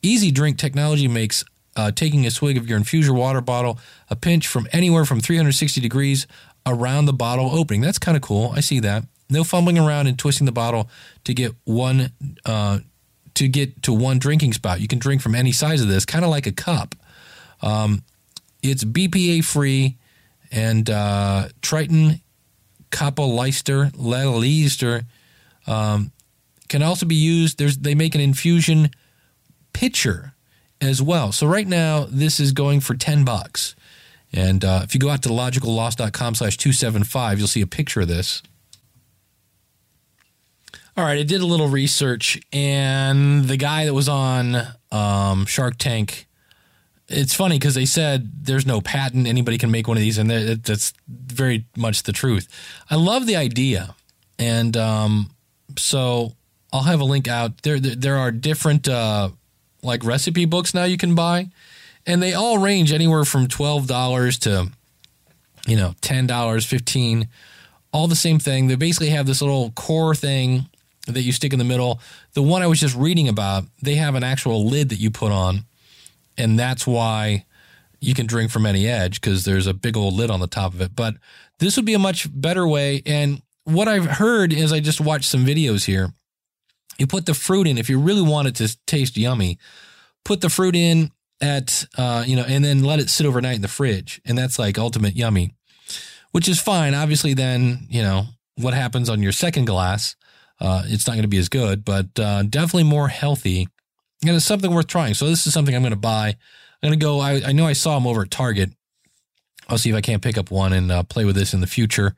Easy 0.00 0.30
drink 0.30 0.58
technology 0.58 1.08
makes 1.08 1.44
uh, 1.76 1.90
taking 1.90 2.26
a 2.26 2.30
swig 2.30 2.56
of 2.56 2.68
your 2.68 2.78
infuser 2.78 3.14
water 3.14 3.40
bottle 3.40 3.78
a 4.08 4.16
pinch 4.16 4.46
from 4.46 4.66
anywhere 4.72 5.04
from 5.04 5.20
360 5.20 5.80
degrees 5.80 6.26
around 6.66 7.06
the 7.06 7.12
bottle 7.12 7.50
opening. 7.56 7.80
That's 7.80 7.98
kind 7.98 8.16
of 8.16 8.22
cool. 8.22 8.52
I 8.54 8.60
see 8.60 8.80
that. 8.80 9.04
No 9.30 9.44
fumbling 9.44 9.78
around 9.78 10.06
and 10.06 10.18
twisting 10.18 10.44
the 10.44 10.52
bottle 10.52 10.88
to 11.24 11.34
get 11.34 11.52
one 11.64 12.12
uh, 12.44 12.80
to 13.34 13.48
get 13.48 13.82
to 13.82 13.92
one 13.92 14.18
drinking 14.18 14.52
spot. 14.52 14.80
You 14.80 14.88
can 14.88 14.98
drink 14.98 15.22
from 15.22 15.34
any 15.34 15.52
size 15.52 15.80
of 15.80 15.88
this, 15.88 16.04
kind 16.04 16.24
of 16.24 16.30
like 16.30 16.46
a 16.46 16.52
cup. 16.52 16.94
Um, 17.62 18.04
it's 18.62 18.84
BPA 18.84 19.44
free 19.44 19.98
and 20.52 20.88
uh, 20.88 21.48
Tritan 21.60 22.20
Capoleister 22.90 23.90
Leister 23.96 25.02
um, 25.66 26.12
can 26.68 26.82
also 26.82 27.06
be 27.06 27.16
used. 27.16 27.58
There's 27.58 27.78
they 27.78 27.94
make 27.94 28.14
an 28.14 28.20
infusion 28.20 28.90
pitcher 29.72 30.33
as 30.80 31.00
well. 31.00 31.32
So 31.32 31.46
right 31.46 31.66
now 31.66 32.06
this 32.08 32.40
is 32.40 32.52
going 32.52 32.80
for 32.80 32.94
ten 32.94 33.24
bucks. 33.24 33.74
And 34.32 34.64
uh, 34.64 34.80
if 34.82 34.94
you 34.94 35.00
go 35.00 35.10
out 35.10 35.22
to 35.22 35.28
logicalloss.com 35.28 36.34
slash 36.34 36.56
275, 36.56 37.38
you'll 37.38 37.46
see 37.46 37.60
a 37.60 37.68
picture 37.68 38.00
of 38.00 38.08
this. 38.08 38.42
All 40.96 41.04
right, 41.04 41.18
I 41.18 41.22
did 41.22 41.40
a 41.40 41.46
little 41.46 41.68
research, 41.68 42.40
and 42.52 43.46
the 43.46 43.56
guy 43.56 43.84
that 43.84 43.94
was 43.94 44.08
on 44.08 44.56
um, 44.92 45.44
Shark 45.44 45.76
Tank, 45.76 46.26
it's 47.08 47.34
funny 47.34 47.58
because 47.58 47.74
they 47.74 47.84
said 47.84 48.30
there's 48.44 48.64
no 48.64 48.80
patent, 48.80 49.26
anybody 49.26 49.58
can 49.58 49.72
make 49.72 49.88
one 49.88 49.96
of 49.96 50.00
these, 50.00 50.18
and 50.18 50.30
that's 50.30 50.92
very 51.08 51.64
much 51.76 52.04
the 52.04 52.12
truth. 52.12 52.46
I 52.88 52.94
love 52.94 53.26
the 53.26 53.34
idea, 53.34 53.96
and 54.38 54.76
um, 54.76 55.30
so 55.76 56.36
I'll 56.72 56.82
have 56.82 57.00
a 57.00 57.04
link 57.04 57.26
out. 57.26 57.62
There, 57.62 57.80
there, 57.80 57.96
there 57.96 58.16
are 58.16 58.30
different 58.30 58.88
uh, 58.88 59.30
like 59.84 60.04
recipe 60.04 60.44
books 60.44 60.74
now 60.74 60.84
you 60.84 60.96
can 60.96 61.14
buy, 61.14 61.50
and 62.06 62.22
they 62.22 62.32
all 62.34 62.58
range 62.58 62.92
anywhere 62.92 63.24
from 63.24 63.46
twelve 63.46 63.86
dollars 63.86 64.38
to 64.40 64.70
you 65.66 65.76
know 65.76 65.94
ten 66.00 66.26
dollars, 66.26 66.66
fifteen. 66.66 67.28
All 67.92 68.08
the 68.08 68.16
same 68.16 68.40
thing. 68.40 68.66
They 68.66 68.74
basically 68.74 69.10
have 69.10 69.26
this 69.26 69.40
little 69.40 69.70
core 69.70 70.16
thing 70.16 70.66
that 71.06 71.22
you 71.22 71.30
stick 71.30 71.52
in 71.52 71.58
the 71.60 71.64
middle. 71.64 72.00
The 72.32 72.42
one 72.42 72.62
I 72.62 72.66
was 72.66 72.80
just 72.80 72.96
reading 72.96 73.28
about, 73.28 73.64
they 73.82 73.94
have 73.94 74.16
an 74.16 74.24
actual 74.24 74.66
lid 74.66 74.88
that 74.88 74.98
you 74.98 75.10
put 75.10 75.30
on, 75.30 75.64
and 76.36 76.58
that's 76.58 76.86
why 76.86 77.44
you 78.00 78.14
can 78.14 78.26
drink 78.26 78.50
from 78.50 78.66
any 78.66 78.86
edge 78.86 79.20
because 79.20 79.44
there's 79.44 79.66
a 79.66 79.74
big 79.74 79.96
old 79.96 80.14
lid 80.14 80.30
on 80.30 80.40
the 80.40 80.46
top 80.46 80.74
of 80.74 80.80
it. 80.80 80.94
But 80.94 81.14
this 81.58 81.76
would 81.76 81.86
be 81.86 81.94
a 81.94 81.98
much 81.98 82.28
better 82.30 82.66
way. 82.66 83.02
And 83.06 83.42
what 83.64 83.88
I've 83.88 84.06
heard 84.06 84.52
is 84.52 84.72
I 84.72 84.80
just 84.80 85.00
watched 85.00 85.24
some 85.24 85.46
videos 85.46 85.84
here. 85.86 86.12
You 86.98 87.06
put 87.06 87.26
the 87.26 87.34
fruit 87.34 87.66
in 87.66 87.78
if 87.78 87.88
you 87.88 87.98
really 87.98 88.22
want 88.22 88.48
it 88.48 88.54
to 88.56 88.76
taste 88.86 89.16
yummy. 89.16 89.58
Put 90.24 90.40
the 90.40 90.48
fruit 90.48 90.76
in 90.76 91.10
at 91.40 91.86
uh, 91.98 92.24
you 92.26 92.36
know, 92.36 92.44
and 92.46 92.64
then 92.64 92.82
let 92.82 93.00
it 93.00 93.10
sit 93.10 93.26
overnight 93.26 93.56
in 93.56 93.62
the 93.62 93.68
fridge, 93.68 94.20
and 94.24 94.38
that's 94.38 94.58
like 94.58 94.78
ultimate 94.78 95.16
yummy, 95.16 95.54
which 96.32 96.48
is 96.48 96.60
fine. 96.60 96.94
Obviously, 96.94 97.34
then 97.34 97.86
you 97.88 98.02
know 98.02 98.26
what 98.56 98.74
happens 98.74 99.10
on 99.10 99.22
your 99.22 99.32
second 99.32 99.66
glass. 99.66 100.16
Uh, 100.60 100.84
it's 100.86 101.06
not 101.06 101.14
going 101.14 101.22
to 101.22 101.28
be 101.28 101.38
as 101.38 101.48
good, 101.48 101.84
but 101.84 102.06
uh, 102.18 102.42
definitely 102.44 102.84
more 102.84 103.08
healthy, 103.08 103.68
and 104.22 104.36
it's 104.36 104.44
something 104.44 104.72
worth 104.72 104.86
trying. 104.86 105.14
So 105.14 105.26
this 105.26 105.46
is 105.46 105.52
something 105.52 105.74
I'm 105.74 105.82
going 105.82 105.90
to 105.90 105.96
buy. 105.96 106.28
I'm 106.82 106.88
going 106.90 106.98
to 106.98 107.04
go. 107.04 107.20
I, 107.20 107.42
I 107.46 107.52
know 107.52 107.66
I 107.66 107.72
saw 107.72 107.94
them 107.94 108.06
over 108.06 108.22
at 108.22 108.30
Target. 108.30 108.70
I'll 109.68 109.78
see 109.78 109.90
if 109.90 109.96
I 109.96 110.02
can't 110.02 110.22
pick 110.22 110.36
up 110.36 110.50
one 110.50 110.72
and 110.72 110.92
uh, 110.92 111.02
play 111.04 111.24
with 111.24 111.36
this 111.36 111.54
in 111.54 111.60
the 111.60 111.66
future 111.66 112.14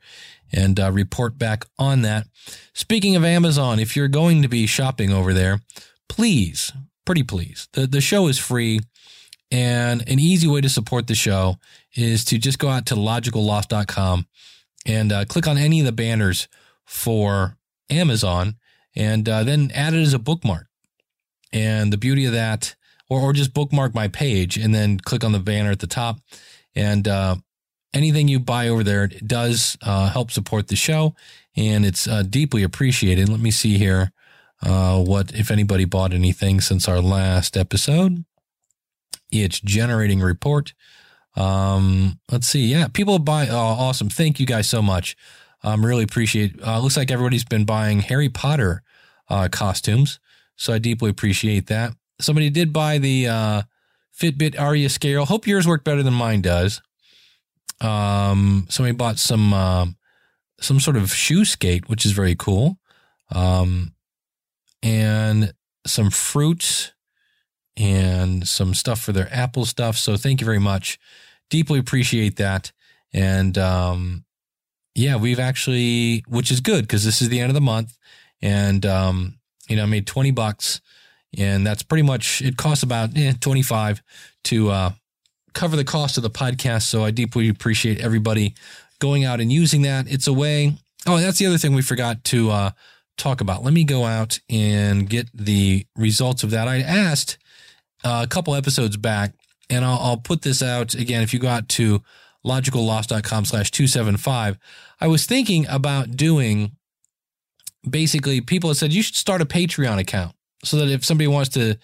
and 0.51 0.79
uh, 0.79 0.91
report 0.91 1.37
back 1.37 1.65
on 1.77 2.01
that. 2.03 2.27
Speaking 2.73 3.15
of 3.15 3.23
Amazon, 3.23 3.79
if 3.79 3.95
you're 3.95 4.07
going 4.07 4.41
to 4.41 4.47
be 4.47 4.65
shopping 4.65 5.11
over 5.11 5.33
there, 5.33 5.61
please, 6.09 6.71
pretty 7.05 7.23
please, 7.23 7.67
the, 7.73 7.87
the 7.87 8.01
show 8.01 8.27
is 8.27 8.37
free. 8.37 8.79
And 9.49 10.01
an 10.09 10.19
easy 10.19 10.47
way 10.47 10.59
to 10.59 10.67
support 10.69 11.07
the 11.07 11.15
show 11.15 11.55
is 11.95 12.25
to 12.25 12.37
just 12.37 12.59
go 12.59 12.67
out 12.67 12.85
to 12.87 12.95
logicalloss.com 12.95 14.27
and 14.85 15.11
uh, 15.11 15.25
click 15.25 15.47
on 15.47 15.57
any 15.57 15.79
of 15.79 15.85
the 15.85 15.93
banners 15.93 16.49
for 16.85 17.57
Amazon 17.89 18.55
and 18.95 19.27
uh, 19.29 19.43
then 19.43 19.71
add 19.73 19.93
it 19.93 20.01
as 20.01 20.13
a 20.13 20.19
bookmark. 20.19 20.67
And 21.53 21.93
the 21.93 21.97
beauty 21.97 22.25
of 22.25 22.33
that, 22.33 22.75
or, 23.09 23.21
or 23.21 23.33
just 23.33 23.53
bookmark 23.53 23.95
my 23.95 24.07
page 24.07 24.57
and 24.57 24.75
then 24.75 24.99
click 24.99 25.23
on 25.23 25.31
the 25.31 25.39
banner 25.39 25.71
at 25.71 25.79
the 25.79 25.87
top. 25.87 26.19
And 26.75 27.07
uh, 27.07 27.37
anything 27.97 28.27
you 28.27 28.39
buy 28.39 28.69
over 28.69 28.83
there 28.83 29.07
does 29.07 29.77
uh, 29.81 30.09
help 30.09 30.31
support 30.31 30.67
the 30.67 30.75
show, 30.75 31.15
and 31.55 31.85
it's 31.85 32.07
uh, 32.07 32.23
deeply 32.23 32.63
appreciated. 32.63 33.27
Let 33.27 33.39
me 33.39 33.51
see 33.51 33.77
here 33.77 34.11
uh, 34.61 35.01
what 35.03 35.33
if 35.33 35.51
anybody 35.51 35.85
bought 35.85 36.13
anything 36.13 36.61
since 36.61 36.87
our 36.87 37.01
last 37.01 37.57
episode. 37.57 38.23
It's 39.31 39.59
generating 39.59 40.21
report. 40.21 40.73
Um, 41.35 42.19
let's 42.31 42.47
see. 42.47 42.67
Yeah, 42.67 42.87
people 42.87 43.19
buy. 43.19 43.47
Oh, 43.49 43.57
awesome! 43.57 44.09
Thank 44.09 44.39
you 44.39 44.45
guys 44.45 44.69
so 44.69 44.81
much. 44.81 45.17
Um, 45.63 45.85
really 45.85 46.03
appreciate. 46.03 46.61
Uh, 46.65 46.79
looks 46.79 46.95
like 46.95 47.11
everybody's 47.11 47.43
been 47.43 47.65
buying 47.65 47.99
Harry 47.99 48.29
Potter 48.29 48.83
uh, 49.29 49.49
costumes, 49.51 50.19
so 50.55 50.73
I 50.73 50.79
deeply 50.79 51.09
appreciate 51.09 51.67
that. 51.67 51.93
Somebody 52.21 52.49
did 52.49 52.71
buy 52.71 52.97
the 52.97 53.25
Fitbit 54.17 54.59
Aria 54.59 54.89
scale. 54.89 55.25
Hope 55.25 55.45
yours 55.45 55.67
worked 55.67 55.83
better 55.83 56.01
than 56.03 56.13
mine 56.13 56.41
does. 56.41 56.81
Um, 57.81 58.65
somebody 58.69 58.95
bought 58.95 59.19
some 59.19 59.53
um 59.53 59.97
some 60.59 60.79
sort 60.79 60.97
of 60.97 61.11
shoe 61.11 61.45
skate, 61.45 61.87
which 61.87 62.05
is 62.05 62.11
very 62.11 62.35
cool. 62.35 62.79
Um, 63.31 63.93
and 64.81 65.53
some 65.85 66.09
fruits 66.09 66.93
and 67.75 68.47
some 68.47 68.73
stuff 68.73 68.99
for 69.01 69.11
their 69.11 69.29
Apple 69.31 69.65
stuff. 69.65 69.97
So 69.97 70.17
thank 70.17 70.41
you 70.41 70.45
very 70.45 70.59
much. 70.59 70.97
Deeply 71.49 71.79
appreciate 71.79 72.37
that. 72.37 72.71
And 73.13 73.57
um, 73.57 74.25
yeah, 74.95 75.15
we've 75.15 75.39
actually, 75.39 76.23
which 76.27 76.51
is 76.51 76.59
good 76.59 76.81
because 76.81 77.05
this 77.05 77.21
is 77.21 77.29
the 77.29 77.39
end 77.39 77.49
of 77.49 77.53
the 77.53 77.61
month, 77.61 77.97
and 78.41 78.85
um, 78.85 79.39
you 79.69 79.75
know, 79.75 79.83
I 79.83 79.85
made 79.85 80.07
twenty 80.07 80.31
bucks, 80.31 80.81
and 81.37 81.65
that's 81.65 81.83
pretty 81.83 82.01
much 82.01 82.41
it. 82.41 82.57
Costs 82.57 82.83
about 82.83 83.15
eh, 83.15 83.33
twenty 83.39 83.61
five 83.61 84.01
to 84.45 84.69
uh, 84.69 84.91
cover 85.57 85.75
the 85.75 85.83
cost 85.83 86.17
of 86.17 86.23
the 86.23 86.29
podcast. 86.29 86.83
So 86.83 87.03
I 87.03 87.11
deeply 87.11 87.49
appreciate 87.49 87.99
everybody 87.99 88.53
going 88.99 89.25
out 89.25 89.41
and 89.41 89.51
using 89.51 89.81
that. 89.81 90.09
It's 90.09 90.27
a 90.27 90.33
way. 90.33 90.75
Oh, 91.07 91.17
that's 91.17 91.39
the 91.39 91.47
other 91.47 91.57
thing 91.57 91.73
we 91.73 91.81
forgot 91.81 92.23
to 92.25 92.51
uh, 92.51 92.71
talk 93.17 93.41
about. 93.41 93.63
Let 93.63 93.73
me 93.73 93.83
go 93.83 94.05
out 94.05 94.39
and 94.49 95.09
get 95.09 95.29
the 95.33 95.87
results 95.95 96.43
of 96.43 96.51
that. 96.51 96.67
I 96.67 96.79
asked 96.79 97.37
uh, 98.03 98.21
a 98.23 98.27
couple 98.27 98.53
episodes 98.53 98.97
back, 98.97 99.33
and 99.69 99.83
I'll, 99.83 99.99
I'll 99.99 100.17
put 100.17 100.43
this 100.43 100.61
out 100.61 100.93
again. 100.93 101.23
If 101.23 101.33
you 101.33 101.39
go 101.39 101.47
out 101.47 101.67
to 101.69 102.03
logicalloss.com 102.45 103.45
slash 103.45 103.71
275, 103.71 104.59
I 105.01 105.07
was 105.07 105.25
thinking 105.25 105.65
about 105.67 106.15
doing 106.15 106.73
basically 107.87 108.41
people 108.41 108.69
have 108.69 108.77
said 108.77 108.93
you 108.93 109.01
should 109.01 109.15
start 109.15 109.41
a 109.41 109.45
Patreon 109.45 109.97
account 109.97 110.35
so 110.63 110.77
that 110.77 110.89
if 110.89 111.03
somebody 111.03 111.27
wants 111.27 111.49
to 111.49 111.77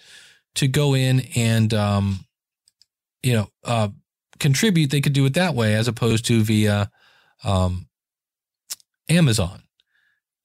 to 0.56 0.68
go 0.68 0.94
in 0.94 1.20
and 1.34 1.74
um, 1.74 2.24
you 3.24 3.32
know 3.32 3.48
uh, 3.64 3.88
contribute, 4.38 4.90
they 4.90 5.00
could 5.00 5.12
do 5.12 5.24
it 5.24 5.34
that 5.34 5.54
way 5.54 5.74
as 5.74 5.88
opposed 5.88 6.26
to 6.26 6.42
via 6.42 6.90
um, 7.42 7.88
Amazon. 9.08 9.62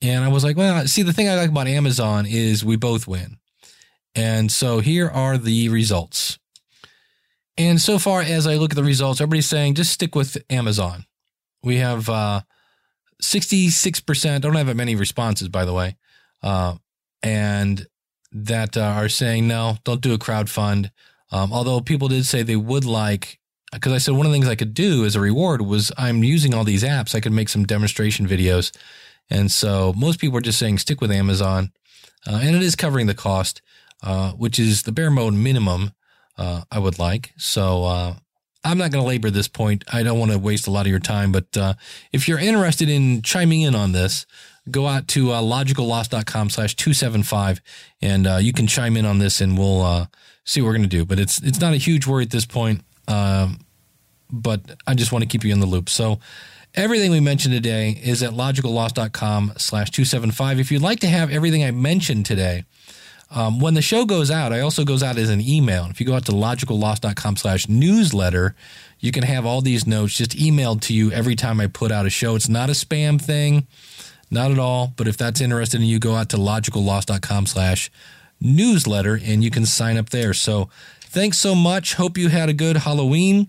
And 0.01 0.23
I 0.23 0.29
was 0.29 0.43
like, 0.43 0.55
well, 0.55 0.87
see, 0.87 1.03
the 1.03 1.13
thing 1.13 1.27
I 1.27 1.35
like 1.35 1.49
about 1.49 1.67
Amazon 1.67 2.25
is 2.25 2.63
we 2.63 2.77
both 2.77 3.07
win. 3.07 3.37
And 4.15 4.51
so 4.51 4.79
here 4.79 5.09
are 5.09 5.37
the 5.37 5.69
results. 5.69 6.39
And 7.57 7.81
so 7.81 7.99
far 7.99 8.21
as 8.21 8.47
I 8.47 8.55
look 8.55 8.71
at 8.71 8.77
the 8.77 8.83
results, 8.83 9.19
everybody's 9.19 9.49
saying 9.49 9.75
just 9.75 9.91
stick 9.91 10.15
with 10.15 10.37
Amazon. 10.49 11.05
We 11.61 11.77
have 11.77 12.07
uh, 12.09 12.41
66%, 13.21 14.35
I 14.35 14.39
don't 14.39 14.55
have 14.55 14.73
many 14.75 14.95
responses, 14.95 15.49
by 15.49 15.65
the 15.65 15.73
way, 15.73 15.97
uh, 16.41 16.75
and 17.21 17.85
that 18.31 18.77
uh, 18.77 18.81
are 18.81 19.09
saying, 19.09 19.47
no, 19.47 19.77
don't 19.83 19.99
do 19.99 20.13
a 20.13 20.17
crowd 20.17 20.49
fund. 20.49 20.91
Um, 21.31 21.53
although 21.53 21.79
people 21.81 22.07
did 22.07 22.25
say 22.25 22.43
they 22.43 22.55
would 22.55 22.85
like, 22.85 23.39
because 23.71 23.93
I 23.93 23.97
said 23.99 24.15
one 24.15 24.25
of 24.25 24.31
the 24.31 24.35
things 24.35 24.47
I 24.47 24.55
could 24.55 24.73
do 24.73 25.05
as 25.05 25.15
a 25.15 25.19
reward 25.19 25.61
was 25.61 25.91
I'm 25.97 26.23
using 26.23 26.53
all 26.53 26.63
these 26.63 26.83
apps, 26.83 27.13
I 27.13 27.19
could 27.19 27.33
make 27.33 27.49
some 27.49 27.65
demonstration 27.65 28.27
videos. 28.27 28.75
And 29.29 29.51
so 29.51 29.93
most 29.95 30.19
people 30.19 30.37
are 30.37 30.41
just 30.41 30.59
saying 30.59 30.79
stick 30.79 31.01
with 31.01 31.11
Amazon. 31.11 31.71
Uh, 32.27 32.39
and 32.41 32.55
it 32.55 32.63
is 32.63 32.75
covering 32.75 33.07
the 33.07 33.13
cost, 33.13 33.61
uh, 34.03 34.31
which 34.31 34.59
is 34.59 34.83
the 34.83 34.91
bare 34.91 35.11
mode 35.11 35.33
minimum 35.33 35.91
uh, 36.37 36.63
I 36.71 36.79
would 36.79 36.99
like. 36.99 37.31
So 37.37 37.83
uh, 37.85 38.15
I'm 38.63 38.77
not 38.77 38.91
going 38.91 39.03
to 39.03 39.07
labor 39.07 39.29
this 39.29 39.47
point. 39.47 39.83
I 39.91 40.03
don't 40.03 40.19
want 40.19 40.31
to 40.31 40.39
waste 40.39 40.67
a 40.67 40.71
lot 40.71 40.85
of 40.85 40.89
your 40.89 40.99
time, 40.99 41.31
but 41.31 41.55
uh, 41.55 41.75
if 42.11 42.27
you're 42.27 42.39
interested 42.39 42.89
in 42.89 43.21
chiming 43.21 43.61
in 43.61 43.75
on 43.75 43.91
this, 43.91 44.25
go 44.69 44.87
out 44.87 45.07
to 45.09 45.31
uh, 45.31 45.41
logicalloss.com 45.41 46.49
slash 46.49 46.75
275 46.75 47.61
and 48.01 48.27
you 48.43 48.53
can 48.53 48.67
chime 48.67 48.97
in 48.97 49.05
on 49.05 49.19
this 49.19 49.41
and 49.41 49.57
we'll 49.57 50.07
see 50.49 50.61
what 50.61 50.67
we're 50.67 50.73
going 50.73 50.89
to 50.89 50.89
do. 50.89 51.05
But 51.05 51.19
it's 51.19 51.41
it's 51.43 51.61
not 51.61 51.73
a 51.73 51.77
huge 51.77 52.07
worry 52.07 52.23
at 52.23 52.31
this 52.31 52.45
point, 52.45 52.81
um, 53.07 53.59
but 54.31 54.61
I 54.87 54.95
just 54.95 55.11
want 55.11 55.23
to 55.23 55.27
keep 55.27 55.43
you 55.43 55.53
in 55.53 55.59
the 55.59 55.67
loop. 55.67 55.89
So 55.89 56.19
everything 56.73 57.11
we 57.11 57.19
mentioned 57.19 57.53
today 57.53 57.99
is 58.03 58.23
at 58.23 58.31
logicalloss.com 58.31 59.53
slash 59.57 59.91
275. 59.91 60.59
If 60.59 60.71
you'd 60.71 60.81
like 60.81 60.99
to 61.01 61.07
have 61.07 61.31
everything 61.31 61.63
I 61.63 61.71
mentioned 61.71 62.25
today, 62.25 62.65
um, 63.31 63.59
when 63.59 63.75
the 63.75 63.81
show 63.83 64.05
goes 64.05 64.31
out, 64.31 64.51
I 64.51 64.61
also 64.61 64.83
goes 64.83 65.03
out 65.03 65.17
as 65.17 65.29
an 65.29 65.39
email. 65.39 65.85
If 65.85 65.99
you 65.99 66.07
go 66.07 66.15
out 66.15 66.25
to 66.25 66.31
logicalloss.com 66.31 67.37
slash 67.37 67.69
newsletter, 67.69 68.55
you 68.99 69.11
can 69.11 69.23
have 69.23 69.45
all 69.45 69.61
these 69.61 69.85
notes 69.85 70.17
just 70.17 70.31
emailed 70.31 70.81
to 70.81 70.93
you 70.95 71.11
every 71.11 71.35
time 71.35 71.59
I 71.59 71.67
put 71.67 71.91
out 71.91 72.07
a 72.07 72.09
show. 72.09 72.35
It's 72.35 72.49
not 72.49 72.69
a 72.69 72.73
spam 72.73 73.21
thing, 73.21 73.67
not 74.31 74.49
at 74.49 74.57
all. 74.57 74.93
But 74.97 75.07
if 75.07 75.15
that's 75.15 75.41
interested 75.41 75.79
in 75.79 75.85
you, 75.85 75.99
go 75.99 76.15
out 76.15 76.29
to 76.29 76.37
logicalloss.com 76.37 77.45
slash 77.45 77.91
newsletter 78.41 79.19
and 79.23 79.43
you 79.43 79.51
can 79.51 79.65
sign 79.65 79.97
up 79.97 80.09
there. 80.09 80.33
So 80.33 80.69
thanks 81.01 81.37
so 81.37 81.55
much. 81.55 81.95
Hope 81.95 82.17
you 82.17 82.29
had 82.29 82.49
a 82.49 82.53
good 82.53 82.77
Halloween. 82.77 83.47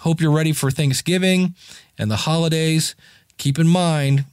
Hope 0.00 0.20
you're 0.20 0.30
ready 0.30 0.52
for 0.52 0.70
Thanksgiving 0.70 1.54
and 1.98 2.10
the 2.10 2.16
holidays. 2.16 2.94
Keep 3.38 3.58
in 3.58 3.68
mind, 3.68 4.24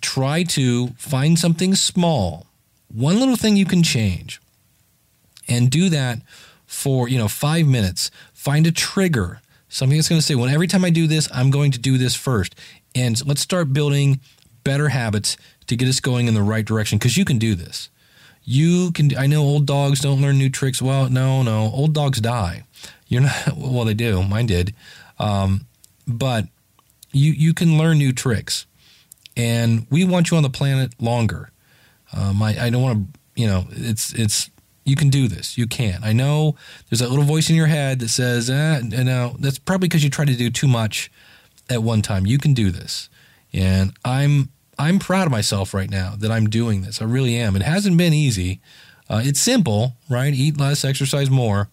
try 0.00 0.42
to 0.44 0.88
find 0.98 1.38
something 1.38 1.74
small 1.74 2.46
one 2.92 3.20
little 3.20 3.36
thing 3.36 3.56
you 3.56 3.64
can 3.64 3.82
change 3.82 4.40
and 5.48 5.70
do 5.70 5.88
that 5.88 6.18
for, 6.66 7.08
you 7.08 7.18
know, 7.18 7.28
five 7.28 7.66
minutes. 7.66 8.10
Find 8.32 8.66
a 8.66 8.72
trigger, 8.72 9.40
something 9.68 9.96
that's 9.96 10.08
going 10.08 10.20
to 10.20 10.26
say, 10.26 10.34
well, 10.34 10.48
every 10.48 10.66
time 10.66 10.84
I 10.84 10.90
do 10.90 11.06
this, 11.06 11.28
I'm 11.32 11.50
going 11.50 11.70
to 11.72 11.78
do 11.78 11.98
this 11.98 12.14
first. 12.14 12.54
And 12.94 13.24
let's 13.26 13.40
start 13.40 13.72
building 13.72 14.20
better 14.64 14.88
habits 14.88 15.36
to 15.68 15.76
get 15.76 15.88
us 15.88 16.00
going 16.00 16.26
in 16.26 16.34
the 16.34 16.42
right 16.42 16.64
direction 16.64 16.98
because 16.98 17.16
you 17.16 17.24
can 17.24 17.38
do 17.38 17.54
this. 17.54 17.90
You 18.44 18.92
can, 18.92 19.16
I 19.16 19.26
know 19.26 19.42
old 19.42 19.66
dogs 19.66 20.00
don't 20.00 20.20
learn 20.20 20.38
new 20.38 20.50
tricks. 20.50 20.80
Well, 20.80 21.08
no, 21.08 21.42
no, 21.42 21.70
old 21.72 21.92
dogs 21.92 22.20
die. 22.20 22.64
You're 23.08 23.22
not, 23.22 23.52
well, 23.56 23.84
they 23.84 23.94
do. 23.94 24.22
Mine 24.22 24.46
did. 24.46 24.74
Um, 25.18 25.66
but 26.06 26.46
you, 27.12 27.32
you 27.32 27.54
can 27.54 27.78
learn 27.78 27.98
new 27.98 28.12
tricks. 28.12 28.66
And 29.36 29.86
we 29.90 30.04
want 30.04 30.30
you 30.30 30.36
on 30.36 30.42
the 30.42 30.50
planet 30.50 30.92
longer. 31.00 31.50
Um, 32.12 32.42
I, 32.42 32.66
I 32.66 32.70
don't 32.70 32.82
want 32.82 33.14
to, 33.14 33.20
you 33.40 33.46
know, 33.46 33.66
it's, 33.70 34.12
it's, 34.14 34.50
you 34.84 34.96
can 34.96 35.08
do 35.08 35.28
this. 35.28 35.56
You 35.56 35.66
can. 35.66 36.02
I 36.02 36.12
know 36.12 36.56
there's 36.88 37.00
that 37.00 37.10
little 37.10 37.24
voice 37.24 37.48
in 37.48 37.56
your 37.56 37.68
head 37.68 38.00
that 38.00 38.08
says, 38.08 38.50
eh, 38.50 38.80
no, 38.82 39.36
that's 39.38 39.58
probably 39.58 39.88
because 39.88 40.02
you 40.02 40.10
try 40.10 40.24
to 40.24 40.34
do 40.34 40.50
too 40.50 40.66
much 40.66 41.12
at 41.68 41.82
one 41.82 42.02
time. 42.02 42.26
You 42.26 42.38
can 42.38 42.54
do 42.54 42.70
this. 42.70 43.08
And 43.52 43.92
I'm, 44.04 44.50
I'm 44.80 44.98
proud 44.98 45.26
of 45.26 45.30
myself 45.30 45.74
right 45.74 45.90
now 45.90 46.14
that 46.18 46.30
I'm 46.30 46.48
doing 46.48 46.80
this. 46.80 47.02
I 47.02 47.04
really 47.04 47.36
am. 47.36 47.54
It 47.54 47.62
hasn't 47.62 47.98
been 47.98 48.14
easy. 48.14 48.60
Uh, 49.10 49.20
it's 49.22 49.40
simple, 49.40 49.96
right? 50.08 50.32
Eat 50.32 50.58
less, 50.58 50.84
exercise 50.84 51.30
more. 51.30 51.68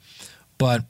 But 0.57 0.83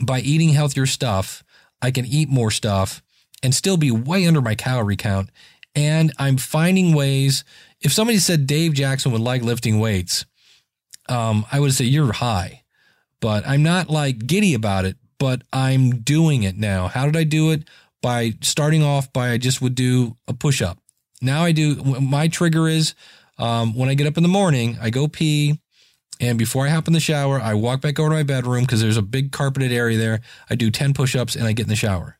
by 0.00 0.20
eating 0.20 0.48
healthier 0.50 0.86
stuff, 0.86 1.44
I 1.82 1.90
can 1.90 2.06
eat 2.06 2.30
more 2.30 2.50
stuff 2.50 3.02
and 3.42 3.54
still 3.54 3.76
be 3.76 3.90
way 3.90 4.26
under 4.26 4.40
my 4.40 4.54
calorie 4.54 4.96
count. 4.96 5.28
And 5.74 6.10
I'm 6.18 6.38
finding 6.38 6.94
ways 6.94 7.44
if 7.82 7.92
somebody 7.92 8.18
said 8.18 8.46
Dave 8.46 8.72
Jackson 8.72 9.12
would 9.12 9.20
like 9.20 9.42
lifting 9.42 9.78
weights, 9.78 10.24
um, 11.08 11.44
I 11.52 11.60
would 11.60 11.74
say 11.74 11.84
you're 11.84 12.12
high, 12.12 12.62
but 13.20 13.46
I'm 13.46 13.62
not 13.62 13.90
like 13.90 14.26
giddy 14.26 14.54
about 14.54 14.86
it, 14.86 14.96
but 15.18 15.42
I'm 15.52 16.00
doing 16.00 16.44
it 16.44 16.56
now. 16.56 16.88
How 16.88 17.04
did 17.04 17.16
I 17.16 17.24
do 17.24 17.50
it? 17.50 17.64
By 18.02 18.32
starting 18.40 18.82
off 18.82 19.12
by 19.12 19.30
I 19.30 19.36
just 19.36 19.60
would 19.60 19.74
do 19.74 20.16
a 20.26 20.32
push 20.32 20.62
up. 20.62 20.79
Now 21.20 21.42
I 21.42 21.52
do, 21.52 21.76
my 21.76 22.28
trigger 22.28 22.68
is 22.68 22.94
um, 23.38 23.74
when 23.74 23.88
I 23.88 23.94
get 23.94 24.06
up 24.06 24.16
in 24.16 24.22
the 24.22 24.28
morning, 24.28 24.78
I 24.80 24.90
go 24.90 25.08
pee. 25.08 25.60
And 26.20 26.38
before 26.38 26.66
I 26.66 26.70
hop 26.70 26.86
in 26.86 26.92
the 26.92 27.00
shower, 27.00 27.40
I 27.40 27.54
walk 27.54 27.80
back 27.80 27.98
over 27.98 28.10
to 28.10 28.14
my 28.14 28.22
bedroom 28.22 28.64
because 28.64 28.82
there's 28.82 28.98
a 28.98 29.02
big 29.02 29.32
carpeted 29.32 29.72
area 29.72 29.96
there. 29.96 30.20
I 30.50 30.54
do 30.54 30.70
10 30.70 30.92
push 30.92 31.16
ups 31.16 31.34
and 31.34 31.46
I 31.46 31.52
get 31.52 31.62
in 31.62 31.70
the 31.70 31.76
shower. 31.76 32.18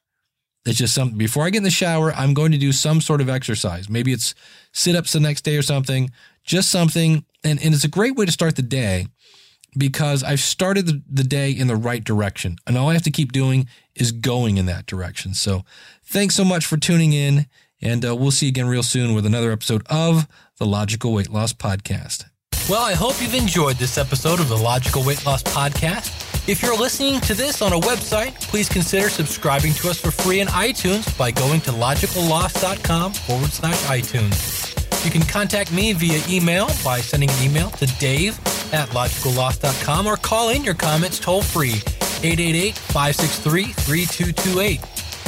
It's 0.64 0.78
just 0.78 0.94
something 0.94 1.18
before 1.18 1.44
I 1.44 1.50
get 1.50 1.58
in 1.58 1.64
the 1.64 1.70
shower, 1.70 2.12
I'm 2.12 2.34
going 2.34 2.52
to 2.52 2.58
do 2.58 2.72
some 2.72 3.00
sort 3.00 3.20
of 3.20 3.28
exercise. 3.28 3.88
Maybe 3.88 4.12
it's 4.12 4.34
sit 4.72 4.96
ups 4.96 5.12
the 5.12 5.20
next 5.20 5.42
day 5.42 5.56
or 5.56 5.62
something, 5.62 6.10
just 6.44 6.70
something. 6.70 7.24
And, 7.44 7.62
and 7.62 7.74
it's 7.74 7.84
a 7.84 7.88
great 7.88 8.16
way 8.16 8.26
to 8.26 8.32
start 8.32 8.56
the 8.56 8.62
day 8.62 9.06
because 9.76 10.22
I've 10.22 10.40
started 10.40 10.86
the, 10.86 11.02
the 11.10 11.24
day 11.24 11.50
in 11.50 11.66
the 11.66 11.76
right 11.76 12.02
direction. 12.02 12.56
And 12.66 12.76
all 12.76 12.88
I 12.88 12.94
have 12.94 13.02
to 13.02 13.10
keep 13.10 13.32
doing 13.32 13.68
is 13.94 14.12
going 14.12 14.56
in 14.56 14.66
that 14.66 14.86
direction. 14.86 15.34
So 15.34 15.64
thanks 16.04 16.34
so 16.34 16.44
much 16.44 16.66
for 16.66 16.76
tuning 16.76 17.12
in. 17.12 17.46
And 17.82 18.04
uh, 18.04 18.14
we'll 18.14 18.30
see 18.30 18.46
you 18.46 18.50
again 18.50 18.66
real 18.66 18.82
soon 18.82 19.14
with 19.14 19.24
another 19.26 19.52
episode 19.52 19.82
of 19.88 20.28
the 20.58 20.66
Logical 20.66 21.12
Weight 21.12 21.30
Loss 21.30 21.54
Podcast. 21.54 22.26
Well, 22.68 22.82
I 22.82 22.92
hope 22.92 23.20
you've 23.20 23.34
enjoyed 23.34 23.76
this 23.76 23.98
episode 23.98 24.38
of 24.38 24.48
the 24.48 24.56
Logical 24.56 25.02
Weight 25.02 25.24
Loss 25.24 25.44
Podcast. 25.44 26.48
If 26.48 26.62
you're 26.62 26.76
listening 26.76 27.20
to 27.22 27.34
this 27.34 27.62
on 27.62 27.72
a 27.72 27.80
website, 27.80 28.40
please 28.42 28.68
consider 28.68 29.08
subscribing 29.08 29.72
to 29.74 29.88
us 29.88 30.00
for 30.00 30.10
free 30.10 30.40
in 30.40 30.48
iTunes 30.48 31.16
by 31.18 31.30
going 31.30 31.60
to 31.62 31.70
logicalloss.com 31.70 33.12
forward 33.12 33.50
slash 33.50 33.76
iTunes. 33.84 35.04
You 35.04 35.10
can 35.10 35.22
contact 35.22 35.72
me 35.72 35.92
via 35.92 36.20
email 36.28 36.68
by 36.84 37.00
sending 37.00 37.30
an 37.30 37.42
email 37.42 37.70
to 37.70 37.86
dave 37.98 38.38
at 38.72 38.88
logicalloss.com 38.90 40.06
or 40.06 40.16
call 40.16 40.50
in 40.50 40.62
your 40.62 40.74
comments 40.74 41.18
toll 41.18 41.42
free 41.42 41.80
888 42.22 42.76
563 42.76 43.64
3228. 43.64 44.80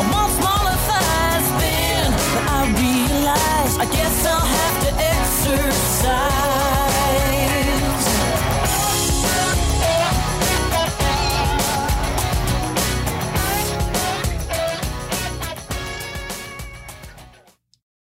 I 0.00 0.12
want 0.12 0.32
smaller 0.32 0.76
thighs. 0.88 1.46
But 2.32 2.44
I 2.48 2.60
realize 2.80 3.78
I 3.78 3.86
guess 3.92 4.26
I'll. 4.26 4.59